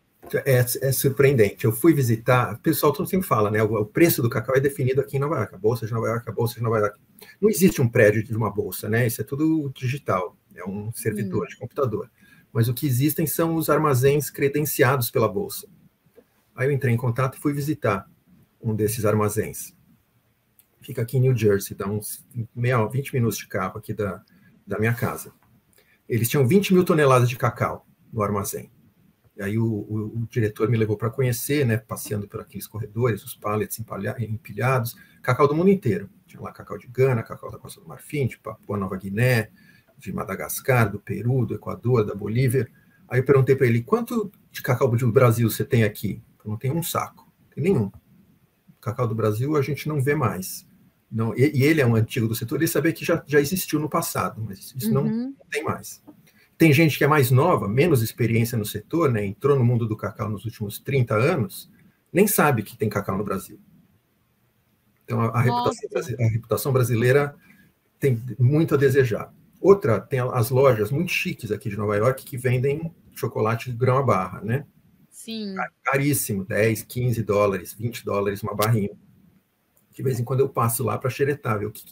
É, 0.45 0.59
é, 0.59 0.93
surpreendente. 0.93 1.65
Eu 1.65 1.73
fui 1.73 1.95
visitar, 1.95 2.55
o 2.55 2.59
pessoal 2.59 2.95
sempre 3.07 3.27
fala, 3.27 3.51
né? 3.51 3.63
O, 3.63 3.75
o, 3.81 3.87
preço 3.87 4.21
do 4.21 4.29
cacau 4.29 4.55
é 4.55 4.61
definido 4.61 5.01
aqui 5.01 5.17
em 5.17 5.21
Nova 5.21 5.37
York, 5.37 5.55
a 5.55 5.59
bolsa 5.59 5.87
de 5.87 5.93
Nova 5.93 6.09
York, 6.09 6.29
a 6.29 6.33
bolsa 6.33 6.55
de 6.57 6.63
Nova 6.63 6.79
York. 6.79 6.99
Não 7.41 7.49
existe 7.49 7.81
um 7.81 7.89
prédio 7.89 8.23
de 8.23 8.37
uma 8.37 8.51
bolsa, 8.51 8.89
né? 8.89 9.07
Isso 9.07 9.21
é 9.21 9.25
tudo 9.25 9.71
digital, 9.75 10.37
é 10.55 10.65
um 10.65 10.93
servidor 10.93 11.45
hum. 11.45 11.49
de 11.49 11.57
computador. 11.57 12.11
Mas 12.53 12.69
o 12.69 12.75
que 12.75 12.87
existem 12.87 13.27
são 13.27 13.55
os 13.55 13.71
armazéns 13.71 14.29
credenciados 14.29 15.11
pela 15.11 15.29
bolsa. 15.29 15.67
Aí 16.55 16.69
eu 16.69 16.73
entrei 16.73 16.93
em 16.93 16.99
contato 16.99 17.39
e 17.39 17.41
fui 17.41 17.53
visitar 17.55 18.07
um 18.61 18.75
desses 18.75 19.05
armazéns. 19.05 19.75
Fica 20.81 21.03
aqui 21.03 21.19
em 21.19 21.21
New 21.21 21.37
Jersey, 21.37 21.77
dá 21.77 21.87
uns 21.87 22.27
meia, 22.55 22.85
20 22.87 23.15
minutos 23.15 23.39
de 23.39 23.47
carro 23.47 23.79
aqui 23.79 23.93
da, 23.93 24.23
da 24.67 24.79
minha 24.79 24.95
casa. 24.95 25.33
Eles 26.09 26.29
tinham 26.29 26.47
20 26.47 26.75
mil 26.75 26.85
toneladas 26.85 27.29
de 27.29 27.37
cacau 27.37 27.87
no 28.13 28.23
armazém. 28.23 28.71
E 29.37 29.43
aí 29.43 29.59
o, 29.59 29.65
o, 29.65 30.23
o 30.23 30.27
diretor 30.29 30.69
me 30.69 30.77
levou 30.77 30.97
para 30.97 31.11
conhecer, 31.11 31.65
né, 31.65 31.77
passeando 31.77 32.29
por 32.29 32.41
aqueles 32.41 32.67
corredores, 32.67 33.25
os 33.25 33.35
pallets 33.35 33.79
empilhados, 33.79 34.97
cacau 35.23 35.47
do 35.47 35.55
mundo 35.55 35.71
inteiro. 35.71 36.11
Tinha 36.27 36.43
lá 36.43 36.53
cacau 36.53 36.77
de 36.77 36.87
Gana, 36.89 37.23
cacau 37.23 37.51
da 37.51 37.59
Costa 37.59 37.81
do 37.81 37.89
Marfim, 37.89 38.27
de 38.27 38.39
Papua 38.39 38.77
Nova 38.77 38.97
Guiné, 38.97 39.51
de 39.99 40.13
Madagascar, 40.13 40.91
do 40.91 40.99
Peru, 40.99 41.47
do 41.47 41.55
Equador, 41.55 42.05
da 42.05 42.15
Bolívia. 42.15 42.69
Aí 43.09 43.21
eu 43.21 43.25
perguntei 43.25 43.55
para 43.57 43.67
ele, 43.67 43.83
quanto 43.83 44.31
de 44.51 44.63
cacau 44.63 44.89
do 44.89 45.13
Brasil 45.13 45.49
você 45.51 45.65
tem 45.65 45.85
aqui? 45.85 46.23
Eu 46.45 46.51
não 46.51 46.57
tenho 46.57 46.75
um 46.75 46.83
saco, 46.83 47.31
tem 47.55 47.65
nenhum. 47.65 47.91
Cacau 48.81 49.07
do 49.07 49.15
Brasil 49.15 49.57
a 49.57 49.63
gente 49.63 49.89
não 49.89 50.01
vê 50.01 50.15
mais. 50.15 50.67
Não, 51.11 51.35
e, 51.37 51.51
e, 51.55 51.65
ele 51.65 51.81
é 51.81 51.87
um 51.87 51.97
antigo 51.97 52.29
do 52.29 52.35
setor, 52.35 52.57
ele 52.57 52.69
sabia 52.69 52.93
que 52.93 53.05
já, 53.05 53.23
já 53.27 53.41
existiu 53.41 53.81
no 53.81 53.89
passado, 53.89 54.41
mas 54.47 54.73
isso 54.77 54.97
uhum. 54.97 55.29
não 55.29 55.35
tem 55.51 55.65
mais. 55.65 56.03
Tem 56.57 56.73
gente 56.73 56.97
que 56.97 57.05
é 57.05 57.09
mais 57.09 57.31
nova, 57.31 57.67
menos 57.67 58.03
experiência 58.03 58.57
no 58.57 58.65
setor, 58.65 59.11
né, 59.11 59.25
entrou 59.25 59.59
no 59.59 59.65
mundo 59.65 59.89
do 59.89 59.97
cacau 59.97 60.29
nos 60.29 60.45
últimos 60.45 60.79
30 60.79 61.15
anos, 61.15 61.71
nem 62.13 62.27
sabe 62.27 62.63
que 62.63 62.77
tem 62.77 62.89
cacau 62.89 63.19
no 63.19 63.25
Brasil. 63.25 63.59
Então, 65.05 65.21
a, 65.21 65.29
a, 65.29 65.41
reputação, 65.41 66.17
a 66.21 66.29
reputação, 66.29 66.73
brasileira 66.73 67.35
tem 67.99 68.23
muito 68.39 68.75
a 68.75 68.79
desejar. 68.79 69.35
Outra, 69.61 70.01
tem 70.01 70.21
as 70.21 70.51
lojas 70.51 70.93
muito 70.93 71.11
chiques 71.11 71.51
aqui 71.51 71.69
de 71.69 71.77
Nova 71.77 71.97
York 71.97 72.25
que 72.25 72.37
vendem 72.37 72.95
chocolate 73.13 73.71
de 73.71 73.77
grão 73.77 73.99
a 73.99 74.03
barra, 74.03 74.41
né? 74.41 74.65
Sim. 75.21 75.55
Caríssimo, 75.85 76.47
10, 76.47 76.83
15 76.83 77.23
dólares, 77.23 77.75
20 77.75 78.07
dólares 78.07 78.43
uma 78.43 78.55
barrinha. 78.55 78.97
De 79.93 80.03
vez 80.03 80.19
em 80.19 80.25
quando 80.25 80.41
eu 80.41 80.49
passo 80.49 80.83
lá 80.83 80.97
para 80.97 81.11
xeretar, 81.11 81.59
ver 81.59 81.67
o 81.67 81.71
que, 81.71 81.85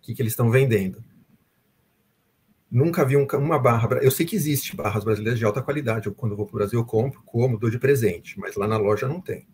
que, 0.00 0.14
que, 0.14 0.22
eles 0.22 0.32
estão 0.32 0.50
vendendo. 0.50 1.04
Nunca 2.70 3.04
vi 3.04 3.18
um, 3.18 3.26
uma 3.34 3.58
barra. 3.58 3.98
Eu 4.00 4.10
sei 4.10 4.24
que 4.24 4.34
existe 4.34 4.74
barras 4.74 5.04
brasileiras 5.04 5.38
de 5.38 5.44
alta 5.44 5.60
qualidade. 5.60 6.06
Eu, 6.06 6.14
quando 6.14 6.32
eu 6.32 6.38
vou 6.38 6.46
para 6.46 6.54
o 6.54 6.58
Brasil, 6.58 6.80
eu 6.80 6.86
compro, 6.86 7.22
como, 7.26 7.58
dou 7.58 7.68
de 7.68 7.78
presente, 7.78 8.40
mas 8.40 8.56
lá 8.56 8.66
na 8.66 8.78
loja 8.78 9.06
não 9.06 9.20
tem. 9.20 9.46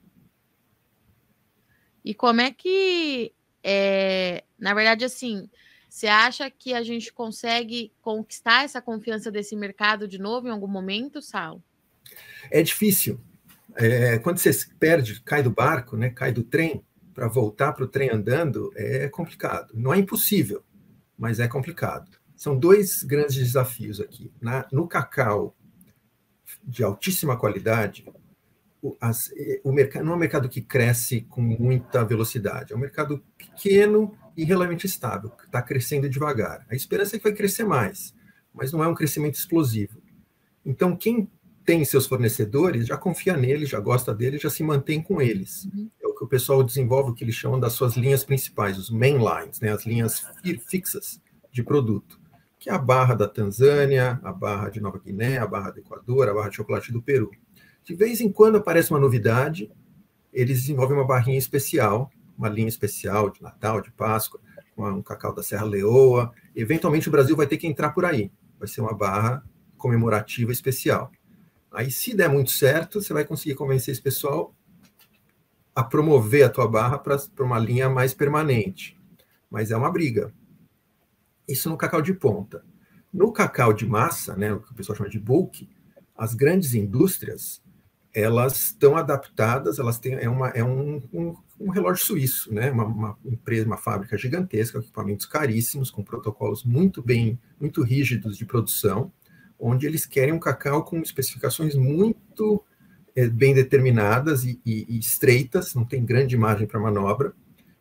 E 2.05 2.14
como 2.14 2.40
é 2.40 2.53
que. 2.53 3.35
É, 3.61 4.44
na 4.57 4.73
verdade, 4.73 5.05
assim, 5.05 5.51
Você 5.88 6.07
acha 6.07 6.49
que 6.49 6.73
a 6.73 6.85
gente 6.85 7.12
consegue 7.12 7.92
conquistar 8.01 8.62
essa 8.62 8.81
confiança 8.81 9.33
desse 9.33 9.57
mercado 9.57 10.07
de 10.07 10.16
novo 10.16 10.46
em 10.46 10.53
algum 10.53 10.68
momento, 10.68 11.20
Sal? 11.20 11.61
É 12.50 12.62
difícil. 12.62 13.20
É, 13.76 14.18
quando 14.18 14.38
você 14.38 14.50
perde, 14.79 15.20
cai 15.22 15.42
do 15.42 15.50
barco, 15.50 15.96
né, 15.96 16.11
cai 16.11 16.33
do 16.33 16.42
trem, 16.42 16.85
para 17.14 17.29
voltar 17.29 17.72
para 17.72 17.85
o 17.85 17.88
trem 17.88 18.11
andando 18.11 18.70
é 18.74 19.09
complicado. 19.09 19.72
Não 19.74 19.92
é 19.92 19.98
impossível, 19.98 20.62
mas 21.18 21.40
é 21.40 21.48
complicado. 21.48 22.11
São 22.37 22.59
dois 22.59 23.03
grandes 23.03 23.37
desafios 23.37 24.00
aqui. 24.00 24.33
Na, 24.40 24.66
no 24.72 24.88
cacau 24.88 25.55
de 26.64 26.83
altíssima 26.83 27.37
qualidade, 27.37 28.07
o, 28.83 28.96
as, 29.00 29.31
o 29.62 29.72
mercado 29.72 30.05
não 30.05 30.12
é 30.12 30.16
um 30.16 30.18
mercado 30.18 30.48
que 30.48 30.62
cresce 30.62 31.22
com 31.22 31.42
muita 31.42 32.05
velocidade, 32.05 32.72
é 32.72 32.76
um 32.76 32.81
mercado 32.81 33.22
pequeno 33.37 34.16
e 34.37 34.44
relativamente 34.44 34.87
estável, 34.87 35.33
está 35.44 35.61
crescendo 35.61 36.09
devagar. 36.09 36.64
A 36.70 36.74
esperança 36.74 37.16
é 37.16 37.18
que 37.18 37.24
vai 37.24 37.35
crescer 37.35 37.64
mais, 37.64 38.14
mas 38.55 38.72
não 38.72 38.83
é 38.83 38.88
um 38.88 38.94
crescimento 38.94 39.35
explosivo. 39.35 40.00
Então, 40.64 40.96
quem 40.96 41.31
tem 41.64 41.85
seus 41.85 42.07
fornecedores 42.07 42.87
já 42.87 42.96
confia 42.96 43.37
neles, 43.37 43.68
já 43.68 43.81
gosta 43.81 44.14
deles, 44.14 44.42
já 44.42 44.51
se 44.51 44.62
mantém 44.62 45.03
com 45.03 45.20
eles. 45.20 45.66
Uhum. 45.66 45.90
É 46.03 46.07
o 46.07 46.14
que 46.14 46.25
o 46.25 46.29
pessoal 46.29 46.62
desenvolve, 46.62 47.11
o 47.11 47.14
que 47.14 47.25
eles 47.25 47.35
chamam 47.35 47.61
das 47.61 47.75
suas 47.75 47.96
linhas 47.96 48.25
principais, 48.25 48.79
os 48.79 48.90
mainlines, 48.90 49.61
né, 49.61 49.70
as 49.73 49.85
linhas 49.87 50.27
fixas 50.68 51.20
de 51.53 51.62
produto 51.62 52.20
que 52.61 52.68
é 52.68 52.75
a 52.75 52.79
barra 52.79 53.14
da 53.14 53.27
Tanzânia, 53.27 54.20
a 54.23 54.31
barra 54.31 54.68
de 54.68 54.83
Nova 54.83 54.99
Guiné, 54.99 55.38
a 55.38 55.46
barra 55.46 55.70
do 55.70 55.81
Equador, 55.81 56.29
a 56.29 56.35
barra 56.35 56.51
de 56.51 56.57
chocolate 56.57 56.92
do 56.92 57.01
Peru. 57.01 57.31
De 57.83 57.94
vez 57.94 58.20
em 58.20 58.31
quando 58.31 58.59
aparece 58.59 58.90
uma 58.90 59.01
novidade, 59.01 59.73
eles 60.31 60.61
desenvolvem 60.61 60.99
uma 60.99 61.07
barrinha 61.07 61.38
especial, 61.38 62.11
uma 62.37 62.51
linha 62.51 62.68
especial 62.68 63.31
de 63.31 63.42
Natal, 63.42 63.81
de 63.81 63.90
Páscoa, 63.90 64.38
com 64.77 64.87
um 64.87 65.03
cacau 65.03 65.35
da 65.35 65.42
Serra 65.42 65.64
Leoa. 65.64 66.33
Eventualmente 66.55 67.09
o 67.09 67.11
Brasil 67.11 67.35
vai 67.35 67.46
ter 67.46 67.57
que 67.57 67.66
entrar 67.66 67.90
por 67.92 68.05
aí. 68.05 68.31
Vai 68.59 68.68
ser 68.68 68.83
uma 68.83 68.94
barra 68.94 69.42
comemorativa 69.79 70.53
especial. 70.53 71.11
Aí, 71.73 71.91
se 71.91 72.15
der 72.15 72.29
muito 72.29 72.51
certo, 72.51 73.01
você 73.01 73.13
vai 73.13 73.25
conseguir 73.25 73.55
convencer 73.55 73.93
esse 73.93 74.03
pessoal 74.03 74.55
a 75.75 75.85
promover 75.85 76.45
a 76.45 76.49
tua 76.49 76.69
barra 76.69 76.99
para 76.99 77.45
uma 77.45 77.59
linha 77.59 77.89
mais 77.89 78.13
permanente. 78.13 78.99
Mas 79.49 79.71
é 79.71 79.77
uma 79.77 79.91
briga, 79.91 80.33
isso 81.49 81.69
no 81.69 81.77
cacau 81.77 82.01
de 82.01 82.15
ponta. 82.15 82.65
No 83.13 83.33
cacau 83.33 83.73
de 83.73 83.87
massa, 83.87 84.37
né, 84.37 84.53
o 84.53 84.61
que 84.61 84.71
o 84.71 84.75
pessoal 84.75 84.97
chama 84.97 85.11
de 85.11 85.19
bulk, 85.19 85.69
as 86.17 86.35
grandes 86.35 86.75
indústrias 86.75 87.63
elas 88.13 88.57
estão 88.57 88.97
adaptadas, 88.97 89.79
elas 89.79 89.99
têm 89.99 90.15
é, 90.15 90.29
uma, 90.29 90.49
é 90.49 90.65
um, 90.65 91.01
um, 91.13 91.37
um 91.61 91.71
relógio 91.71 92.05
suíço, 92.05 92.53
né, 92.53 92.71
uma, 92.71 92.85
uma, 92.85 93.19
empresa, 93.25 93.67
uma 93.67 93.77
fábrica 93.77 94.19
gigantesca, 94.19 94.79
equipamentos 94.79 95.27
caríssimos, 95.27 95.91
com 95.91 96.03
protocolos 96.03 96.65
muito 96.65 97.03
bem, 97.03 97.39
muito 97.61 97.83
rígidos 97.83 98.37
de 98.37 98.45
produção, 98.45 99.13
onde 99.61 99.87
eles 99.87 100.07
querem 100.07 100.33
um 100.33 100.38
cacau 100.38 100.85
com 100.85 100.99
especificações 101.01 101.75
muito 101.75 102.64
é, 103.14 103.29
bem 103.29 103.55
determinadas 103.55 104.44
e, 104.44 104.61
e, 104.64 104.87
e 104.88 104.99
estreitas, 104.99 105.75
não 105.75 105.85
tem 105.85 106.05
grande 106.05 106.37
margem 106.37 106.66
para 106.66 106.81
manobra, 106.81 107.35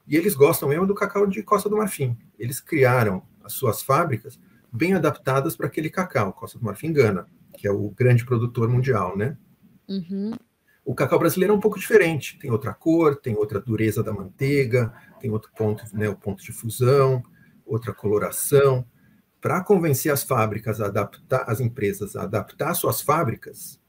e 0.08 0.18
eles 0.18 0.36
gostam 0.36 0.70
mesmo 0.70 0.86
do 0.86 0.96
cacau 0.96 1.26
de 1.26 1.42
Costa 1.44 1.70
do 1.70 1.78
Marfim. 1.78 2.18
Eles 2.38 2.60
criaram 2.60 3.24
as 3.44 3.54
suas 3.54 3.82
fábricas 3.82 4.40
bem 4.72 4.94
adaptadas 4.94 5.56
para 5.56 5.68
aquele 5.68 5.90
cacau, 5.90 6.34
Costa 6.34 6.60
do 6.60 6.66
Marfim 6.66 6.92
Gana, 6.92 7.28
que 7.58 7.68
é 7.68 7.72
o 7.72 7.90
grande 7.92 8.26
produtor 8.26 8.68
mundial, 8.68 9.16
né? 9.16 9.38
Uhum. 9.88 10.34
O 10.84 10.96
cacau 10.96 11.20
brasileiro 11.20 11.54
é 11.54 11.56
um 11.56 11.60
pouco 11.60 11.78
diferente, 11.78 12.40
tem 12.40 12.50
outra 12.50 12.74
cor, 12.74 13.16
tem 13.16 13.36
outra 13.36 13.60
dureza 13.60 14.02
da 14.02 14.12
manteiga, 14.12 14.92
tem 15.20 15.30
outro 15.30 15.52
ponto, 15.56 15.84
né, 15.94 16.10
o 16.10 16.16
ponto 16.16 16.44
de 16.44 16.52
fusão, 16.52 17.22
outra 17.66 17.94
coloração. 17.94 18.86
Para 19.42 19.64
convencer 19.64 20.12
as 20.12 20.24
fábricas 20.24 20.82
a 20.82 20.88
adaptar, 20.88 21.46
as 21.48 21.60
empresas 21.60 22.16
a 22.16 22.24
adaptar 22.24 22.74
suas 22.74 23.02
fábricas, 23.02 23.80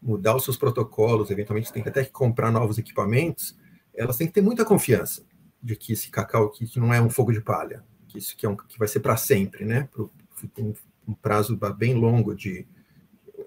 mudar 0.00 0.34
os 0.34 0.44
seus 0.44 0.56
protocolos, 0.56 1.30
eventualmente 1.30 1.72
tem 1.72 1.82
até 1.86 2.04
que 2.04 2.10
comprar 2.10 2.50
novos 2.50 2.78
equipamentos, 2.78 3.56
elas 3.94 4.16
têm 4.16 4.26
que 4.26 4.32
ter 4.32 4.40
muita 4.40 4.64
confiança 4.64 5.22
de 5.62 5.76
que 5.76 5.92
esse 5.92 6.10
cacau 6.10 6.46
aqui 6.46 6.66
que 6.66 6.80
não 6.80 6.92
é 6.92 7.00
um 7.00 7.08
fogo 7.08 7.32
de 7.32 7.40
palha, 7.40 7.84
que 8.08 8.18
isso 8.18 8.36
que, 8.36 8.44
é 8.44 8.48
um, 8.48 8.56
que 8.56 8.78
vai 8.78 8.88
ser 8.88 9.00
para 9.00 9.16
sempre, 9.16 9.64
né? 9.64 9.88
Pro, 9.92 10.10
um, 10.58 10.74
um 11.06 11.14
prazo 11.14 11.58
bem 11.76 11.94
longo 11.94 12.34
de 12.34 12.66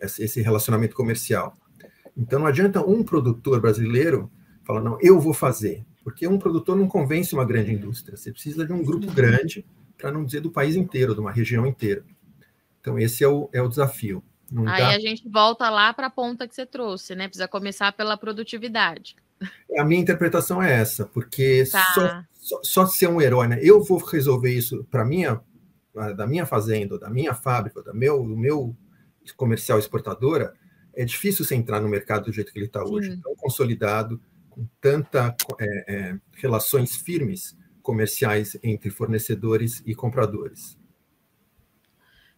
esse 0.02 0.41
relacionamento 0.41 0.95
comercial. 0.95 1.58
Então 2.15 2.39
não 2.39 2.48
adianta 2.48 2.82
um 2.82 3.04
produtor 3.04 3.60
brasileiro 3.60 4.32
falar, 4.63 4.82
não, 4.82 4.98
eu 5.02 5.19
vou 5.19 5.34
fazer, 5.34 5.86
porque 6.04 6.28
um 6.28 6.39
produtor 6.39 6.76
não 6.76 6.88
convence 6.88 7.34
uma 7.34 7.45
grande 7.45 7.74
indústria. 7.74 8.17
Você 8.17 8.32
precisa 8.32 8.65
de 8.65 8.71
um 8.71 8.84
grupo 8.84 9.12
grande, 9.12 9.65
para 9.97 10.12
não 10.12 10.23
dizer 10.23 10.41
do 10.41 10.51
país 10.51 10.75
inteiro, 10.75 11.13
de 11.13 11.19
uma 11.19 11.31
região 11.31 11.65
inteira. 11.65 12.03
Então 12.79 12.99
esse 12.99 13.23
é 13.23 13.27
o, 13.27 13.49
é 13.53 13.62
o 13.62 13.67
desafio. 13.67 14.23
Não 14.51 14.67
Aí 14.67 14.81
dá... 14.81 14.89
a 14.89 14.99
gente 14.99 15.27
volta 15.27 15.69
lá 15.69 15.93
para 15.93 16.08
a 16.08 16.10
ponta 16.10 16.47
que 16.47 16.53
você 16.53 16.65
trouxe, 16.65 17.15
né? 17.15 17.27
Precisa 17.27 17.47
começar 17.47 17.91
pela 17.93 18.15
produtividade. 18.15 19.15
A 19.77 19.84
minha 19.84 19.99
interpretação 19.99 20.62
é 20.62 20.71
essa, 20.71 21.05
porque 21.05 21.65
tá. 21.71 21.84
só, 21.93 22.23
só, 22.34 22.60
só 22.63 22.86
ser 22.86 23.08
um 23.08 23.19
herói, 23.21 23.47
né? 23.47 23.60
Eu 23.62 23.84
vou 23.84 23.97
resolver 23.97 24.53
isso 24.53 24.86
para 24.89 25.03
minha, 25.03 25.41
da 26.15 26.27
minha 26.27 26.45
fazenda, 26.45 26.97
da 26.97 27.10
minha 27.10 27.34
fábrica, 27.34 27.81
do 27.81 27.93
meu, 27.93 28.23
do 28.23 28.38
meu 28.38 28.75
comercial 29.36 29.79
exportadora, 29.79 30.53
é 30.95 31.03
difícil 31.03 31.43
você 31.43 31.55
entrar 31.55 31.81
no 31.81 31.89
mercado 31.89 32.25
do 32.25 32.31
jeito 32.31 32.51
que 32.53 32.60
ele 32.60 32.67
está 32.67 32.84
hoje, 32.84 33.17
tão 33.17 33.36
consolidado, 33.36 34.21
com 34.49 34.65
tanta 34.79 35.36
é, 35.60 35.93
é, 35.93 36.17
relações 36.36 36.95
firmes 36.95 37.58
comerciais 37.86 38.58
entre 38.63 38.89
fornecedores 38.89 39.84
e 39.86 39.93
compradores. 39.93 40.76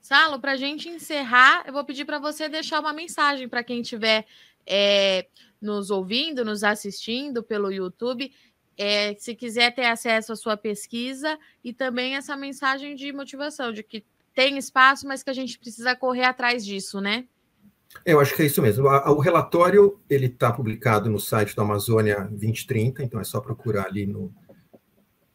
Salo, 0.02 0.40
para 0.40 0.52
a 0.52 0.58
gente 0.58 0.90
encerrar, 0.90 1.64
eu 1.66 1.74
vou 1.74 1.86
pedir 1.86 2.06
para 2.06 2.20
você 2.20 2.50
deixar 2.50 2.82
uma 2.82 2.94
mensagem 2.94 3.48
para 3.48 3.64
quem 3.64 3.82
estiver 3.82 4.26
é, 4.66 5.26
nos 5.62 5.90
ouvindo, 5.90 6.44
nos 6.44 6.64
assistindo 6.64 7.42
pelo 7.42 7.72
YouTube, 7.72 8.32
é, 8.78 9.16
se 9.16 9.34
quiser 9.34 9.74
ter 9.74 9.86
acesso 9.86 10.34
à 10.34 10.36
sua 10.36 10.58
pesquisa 10.58 11.40
e 11.64 11.74
também 11.74 12.16
essa 12.16 12.36
mensagem 12.36 12.94
de 12.94 13.12
motivação, 13.14 13.72
de 13.72 13.84
que 13.84 14.06
tem 14.36 14.58
espaço, 14.58 15.08
mas 15.08 15.24
que 15.24 15.30
a 15.30 15.34
gente 15.34 15.58
precisa 15.58 15.96
correr 15.96 16.26
atrás 16.26 16.66
disso, 16.66 17.00
né? 17.02 17.26
Eu 18.06 18.20
acho 18.20 18.36
que 18.36 18.42
é 18.42 18.46
isso 18.46 18.62
mesmo. 18.62 18.86
O 18.86 19.20
relatório 19.20 20.00
ele 20.10 20.28
está 20.28 20.52
publicado 20.52 21.10
no 21.10 21.20
site 21.20 21.56
da 21.56 21.64
Amazônia 21.64 22.26
2030, 22.26 23.02
então 23.02 23.20
é 23.20 23.24
só 23.24 23.40
procurar 23.40 23.86
ali 23.86 24.06
no 24.06 24.32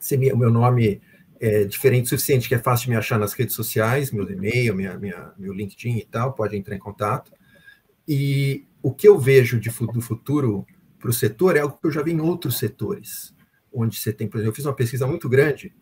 se 0.05 0.15
o 0.15 0.37
meu 0.37 0.51
nome 0.51 1.01
é 1.39 1.63
diferente 1.63 2.05
o 2.05 2.09
suficiente, 2.09 2.47
que 2.47 2.53
é 2.53 2.59
fácil 2.59 2.85
de 2.85 2.91
me 2.91 2.95
achar 2.95 3.17
nas 3.17 3.33
redes 3.33 3.55
sociais, 3.55 4.11
meu 4.11 4.29
e-mail, 4.29 4.75
minha, 4.75 4.95
minha, 4.99 5.33
meu 5.35 5.51
LinkedIn 5.51 5.97
e 5.97 6.05
tal, 6.05 6.33
pode 6.33 6.55
entrar 6.55 6.75
em 6.75 6.79
contato. 6.79 7.31
E 8.07 8.67
o 8.83 8.93
que 8.93 9.07
eu 9.07 9.17
vejo 9.17 9.59
de, 9.59 9.71
do 9.71 10.01
futuro 10.01 10.63
para 10.99 11.09
o 11.09 11.13
setor 11.13 11.57
é 11.57 11.61
algo 11.61 11.79
que 11.81 11.87
eu 11.87 11.91
já 11.91 12.03
vi 12.03 12.11
em 12.11 12.21
outros 12.21 12.59
setores, 12.59 13.33
onde 13.73 13.97
você 13.97 14.13
tem, 14.13 14.27
por 14.27 14.37
exemplo, 14.37 14.51
eu 14.51 14.55
fiz 14.55 14.65
uma 14.65 14.75
pesquisa 14.75 15.07
muito 15.07 15.27
grande 15.27 15.73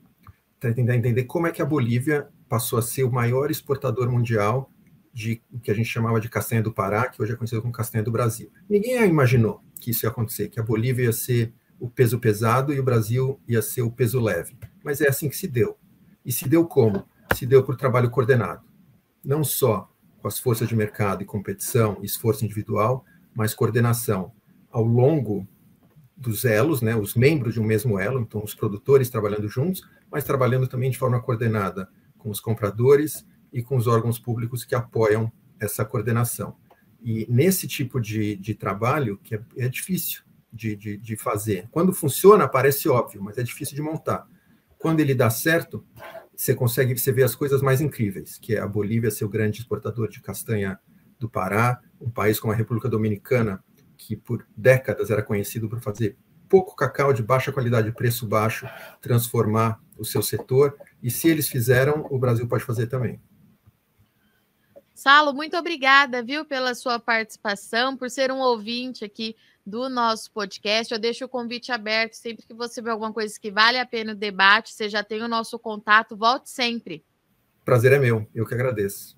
para 0.58 0.74
tentar 0.74 0.96
entender 0.96 1.26
como 1.26 1.46
é 1.46 1.52
que 1.52 1.62
a 1.62 1.66
Bolívia 1.66 2.30
passou 2.54 2.78
a 2.78 2.84
ser 2.84 3.04
o 3.04 3.12
maior 3.12 3.50
exportador 3.50 4.08
mundial 4.12 4.70
de 5.12 5.42
o 5.52 5.60
que 5.60 5.72
a 5.72 5.74
gente 5.74 5.90
chamava 5.90 6.22
de 6.22 6.30
castanha 6.30 6.62
do 6.62 6.72
Pará, 6.72 7.10
que 7.10 7.20
hoje 7.20 7.34
é 7.34 7.36
conhecido 7.36 7.64
como 7.64 7.74
castanha 7.74 8.04
do 8.04 8.12
Brasil. 8.12 8.52
Ninguém 8.70 9.04
imaginou 9.10 9.60
que 9.82 9.90
isso 9.90 10.06
ia 10.06 10.12
acontecer, 10.12 10.50
que 10.50 10.60
a 10.60 10.64
Bolívia 10.64 11.06
ia 11.06 11.12
ser 11.12 11.52
o 11.80 11.90
peso 11.90 12.20
pesado 12.20 12.72
e 12.72 12.80
o 12.80 12.84
Brasil 12.84 13.40
ia 13.48 13.60
ser 13.60 13.82
o 13.82 13.90
peso 13.90 14.20
leve. 14.20 14.56
Mas 14.84 15.02
é 15.02 15.10
assim 15.10 15.28
que 15.30 15.36
se 15.36 15.48
deu. 15.48 15.76
E 16.24 16.32
se 16.32 16.48
deu 16.48 16.68
como? 16.68 17.08
Se 17.34 17.48
deu 17.48 17.64
por 17.64 17.76
trabalho 17.76 18.12
coordenado. 18.12 18.62
Não 19.26 19.44
só 19.44 19.90
com 20.22 20.28
as 20.28 20.38
forças 20.38 20.68
de 20.70 20.76
mercado 20.76 21.24
e 21.24 21.26
competição, 21.26 21.98
esforço 22.04 22.46
individual, 22.46 23.04
mas 23.34 23.56
coordenação 23.56 24.32
ao 24.70 24.84
longo 24.84 25.48
dos 26.16 26.46
elos, 26.46 26.84
né, 26.84 26.96
os 26.96 27.16
membros 27.16 27.56
de 27.56 27.60
um 27.60 27.64
mesmo 27.64 27.98
elo, 27.98 28.20
então 28.20 28.44
os 28.44 28.54
produtores 28.54 29.10
trabalhando 29.10 29.48
juntos, 29.48 29.82
mas 30.12 30.24
trabalhando 30.24 30.68
também 30.68 30.92
de 30.92 31.00
forma 31.00 31.20
coordenada 31.20 31.90
com 32.24 32.30
os 32.30 32.40
compradores 32.40 33.28
e 33.52 33.62
com 33.62 33.76
os 33.76 33.86
órgãos 33.86 34.18
públicos 34.18 34.64
que 34.64 34.74
apoiam 34.74 35.32
essa 35.60 35.84
coordenação. 35.84 36.56
E 37.04 37.28
nesse 37.30 37.68
tipo 37.68 38.00
de, 38.00 38.38
de 38.38 38.56
trabalho, 38.56 39.20
que 39.22 39.36
é, 39.36 39.42
é 39.58 39.68
difícil, 39.68 40.24
de, 40.52 40.76
de, 40.76 40.98
de 40.98 41.18
fazer. 41.18 41.68
Quando 41.70 41.92
funciona, 41.92 42.48
parece 42.48 42.88
óbvio, 42.88 43.22
mas 43.22 43.38
é 43.38 43.44
difícil 43.44 43.76
de 43.76 43.82
montar. 43.82 44.28
Quando 44.78 45.00
ele 45.00 45.16
dá 45.16 45.30
certo, 45.30 45.84
você 46.36 46.54
consegue 46.54 46.98
você 46.98 47.12
vê 47.12 47.24
as 47.24 47.36
coisas 47.36 47.62
mais 47.62 47.82
incríveis, 47.82 48.38
que 48.38 48.56
é 48.56 48.60
a 48.60 48.68
Bolívia 48.68 49.12
ser 49.12 49.26
o 49.26 49.30
grande 49.30 49.60
exportador 49.60 50.08
de 50.08 50.22
castanha 50.22 50.80
do 51.20 51.30
Pará, 51.30 51.82
um 52.00 52.10
país 52.10 52.40
como 52.40 52.54
a 52.54 52.56
República 52.56 52.88
Dominicana, 52.88 53.64
que 53.98 54.16
por 54.16 54.46
décadas 54.56 55.10
era 55.10 55.24
conhecido 55.24 55.68
por 55.68 55.80
fazer 55.80 56.18
pouco 56.48 56.76
cacau 56.76 57.12
de 57.12 57.24
baixa 57.24 57.52
qualidade, 57.52 57.92
preço 57.92 58.28
baixo, 58.28 58.68
transformar 59.02 59.82
o 59.98 60.06
seu 60.06 60.22
setor, 60.22 60.78
e 61.02 61.10
se 61.10 61.28
eles 61.28 61.48
fizeram, 61.48 62.08
o 62.10 62.18
Brasil 62.18 62.48
pode 62.48 62.64
fazer 62.64 62.88
também. 62.88 63.20
Salo, 64.94 65.34
muito 65.34 65.58
obrigada, 65.58 66.24
viu, 66.24 66.46
pela 66.46 66.76
sua 66.76 67.00
participação, 67.00 67.98
por 67.98 68.10
ser 68.10 68.32
um 68.32 68.40
ouvinte 68.40 69.04
aqui 69.04 69.36
do 69.66 69.90
nosso 69.90 70.32
podcast. 70.32 70.94
Eu 70.94 71.00
deixo 71.00 71.26
o 71.26 71.30
convite 71.30 71.72
aberto 71.72 72.14
sempre 72.14 72.46
que 72.46 72.54
você 72.54 72.82
vê 72.82 72.90
alguma 72.90 73.12
coisa 73.12 73.38
que 73.40 73.52
vale 73.52 73.78
a 73.80 73.86
pena 73.86 74.14
o 74.14 74.16
debate, 74.16 74.72
você 74.72 74.88
já 74.88 75.04
tem 75.04 75.22
o 75.22 75.28
nosso 75.28 75.58
contato, 75.58 76.16
volte 76.16 76.50
sempre. 76.50 77.04
Prazer 77.66 77.94
é 77.94 78.00
meu, 78.00 78.28
eu 78.36 78.46
que 78.46 78.54
agradeço. 78.54 79.18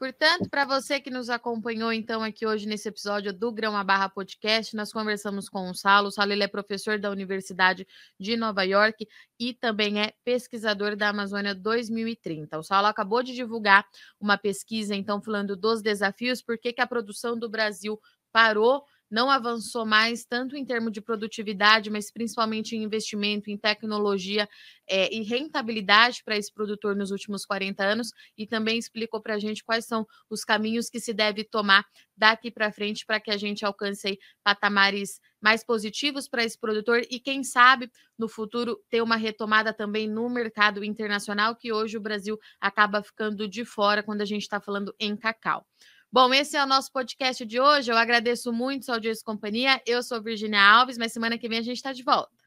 Portanto, 0.00 0.48
para 0.48 0.64
você 0.64 0.98
que 0.98 1.10
nos 1.10 1.28
acompanhou 1.28 1.92
então 1.92 2.22
aqui 2.22 2.46
hoje 2.46 2.66
nesse 2.66 2.88
episódio 2.88 3.34
do 3.34 3.52
Grama 3.52 3.84
Barra 3.84 4.08
Podcast, 4.08 4.74
nós 4.74 4.90
conversamos 4.90 5.46
com 5.46 5.68
o 5.68 5.74
Salo. 5.74 6.08
O 6.08 6.10
Salo 6.10 6.32
ele 6.32 6.42
é 6.42 6.48
professor 6.48 6.98
da 6.98 7.10
Universidade 7.10 7.86
de 8.18 8.34
Nova 8.34 8.62
York 8.62 9.06
e 9.38 9.52
também 9.52 10.00
é 10.00 10.14
pesquisador 10.24 10.96
da 10.96 11.10
Amazônia 11.10 11.54
2030. 11.54 12.58
O 12.58 12.62
Salo 12.62 12.86
acabou 12.86 13.22
de 13.22 13.34
divulgar 13.34 13.86
uma 14.18 14.38
pesquisa, 14.38 14.94
então, 14.94 15.20
falando 15.20 15.54
dos 15.54 15.82
desafios, 15.82 16.40
por 16.40 16.56
que 16.56 16.74
a 16.78 16.86
produção 16.86 17.38
do 17.38 17.50
Brasil 17.50 18.00
parou 18.32 18.82
não 19.10 19.30
avançou 19.30 19.84
mais, 19.84 20.24
tanto 20.24 20.56
em 20.56 20.64
termos 20.64 20.92
de 20.92 21.00
produtividade, 21.00 21.90
mas 21.90 22.12
principalmente 22.12 22.76
em 22.76 22.82
investimento 22.82 23.50
em 23.50 23.58
tecnologia 23.58 24.48
é, 24.88 25.12
e 25.14 25.22
rentabilidade 25.22 26.22
para 26.24 26.36
esse 26.36 26.52
produtor 26.52 26.94
nos 26.94 27.10
últimos 27.10 27.44
40 27.44 27.82
anos, 27.82 28.12
e 28.36 28.46
também 28.46 28.78
explicou 28.78 29.20
para 29.20 29.34
a 29.34 29.38
gente 29.38 29.64
quais 29.64 29.86
são 29.86 30.06
os 30.28 30.44
caminhos 30.44 30.88
que 30.88 31.00
se 31.00 31.12
deve 31.12 31.44
tomar 31.44 31.84
daqui 32.16 32.50
para 32.50 32.70
frente 32.70 33.04
para 33.06 33.18
que 33.18 33.30
a 33.30 33.36
gente 33.36 33.64
alcance 33.64 34.18
patamares 34.44 35.20
mais 35.40 35.64
positivos 35.64 36.28
para 36.28 36.44
esse 36.44 36.58
produtor 36.58 37.02
e, 37.10 37.18
quem 37.18 37.42
sabe, 37.42 37.90
no 38.18 38.28
futuro 38.28 38.78
ter 38.90 39.02
uma 39.02 39.16
retomada 39.16 39.72
também 39.72 40.06
no 40.06 40.28
mercado 40.28 40.84
internacional, 40.84 41.56
que 41.56 41.72
hoje 41.72 41.96
o 41.96 42.00
Brasil 42.00 42.38
acaba 42.60 43.02
ficando 43.02 43.48
de 43.48 43.64
fora 43.64 44.02
quando 44.02 44.20
a 44.20 44.26
gente 44.26 44.42
está 44.42 44.60
falando 44.60 44.94
em 45.00 45.16
cacau. 45.16 45.66
Bom, 46.12 46.34
esse 46.34 46.56
é 46.56 46.64
o 46.64 46.66
nosso 46.66 46.90
podcast 46.90 47.46
de 47.46 47.60
hoje. 47.60 47.88
Eu 47.88 47.96
agradeço 47.96 48.52
muito 48.52 48.86
sua 48.86 48.96
audiência 48.96 49.22
e 49.22 49.24
companhia. 49.24 49.80
Eu 49.86 50.02
sou 50.02 50.20
Virginia 50.20 50.60
Alves, 50.60 50.98
mas 50.98 51.12
semana 51.12 51.38
que 51.38 51.48
vem 51.48 51.60
a 51.60 51.62
gente 51.62 51.76
está 51.76 51.92
de 51.92 52.02
volta. 52.02 52.40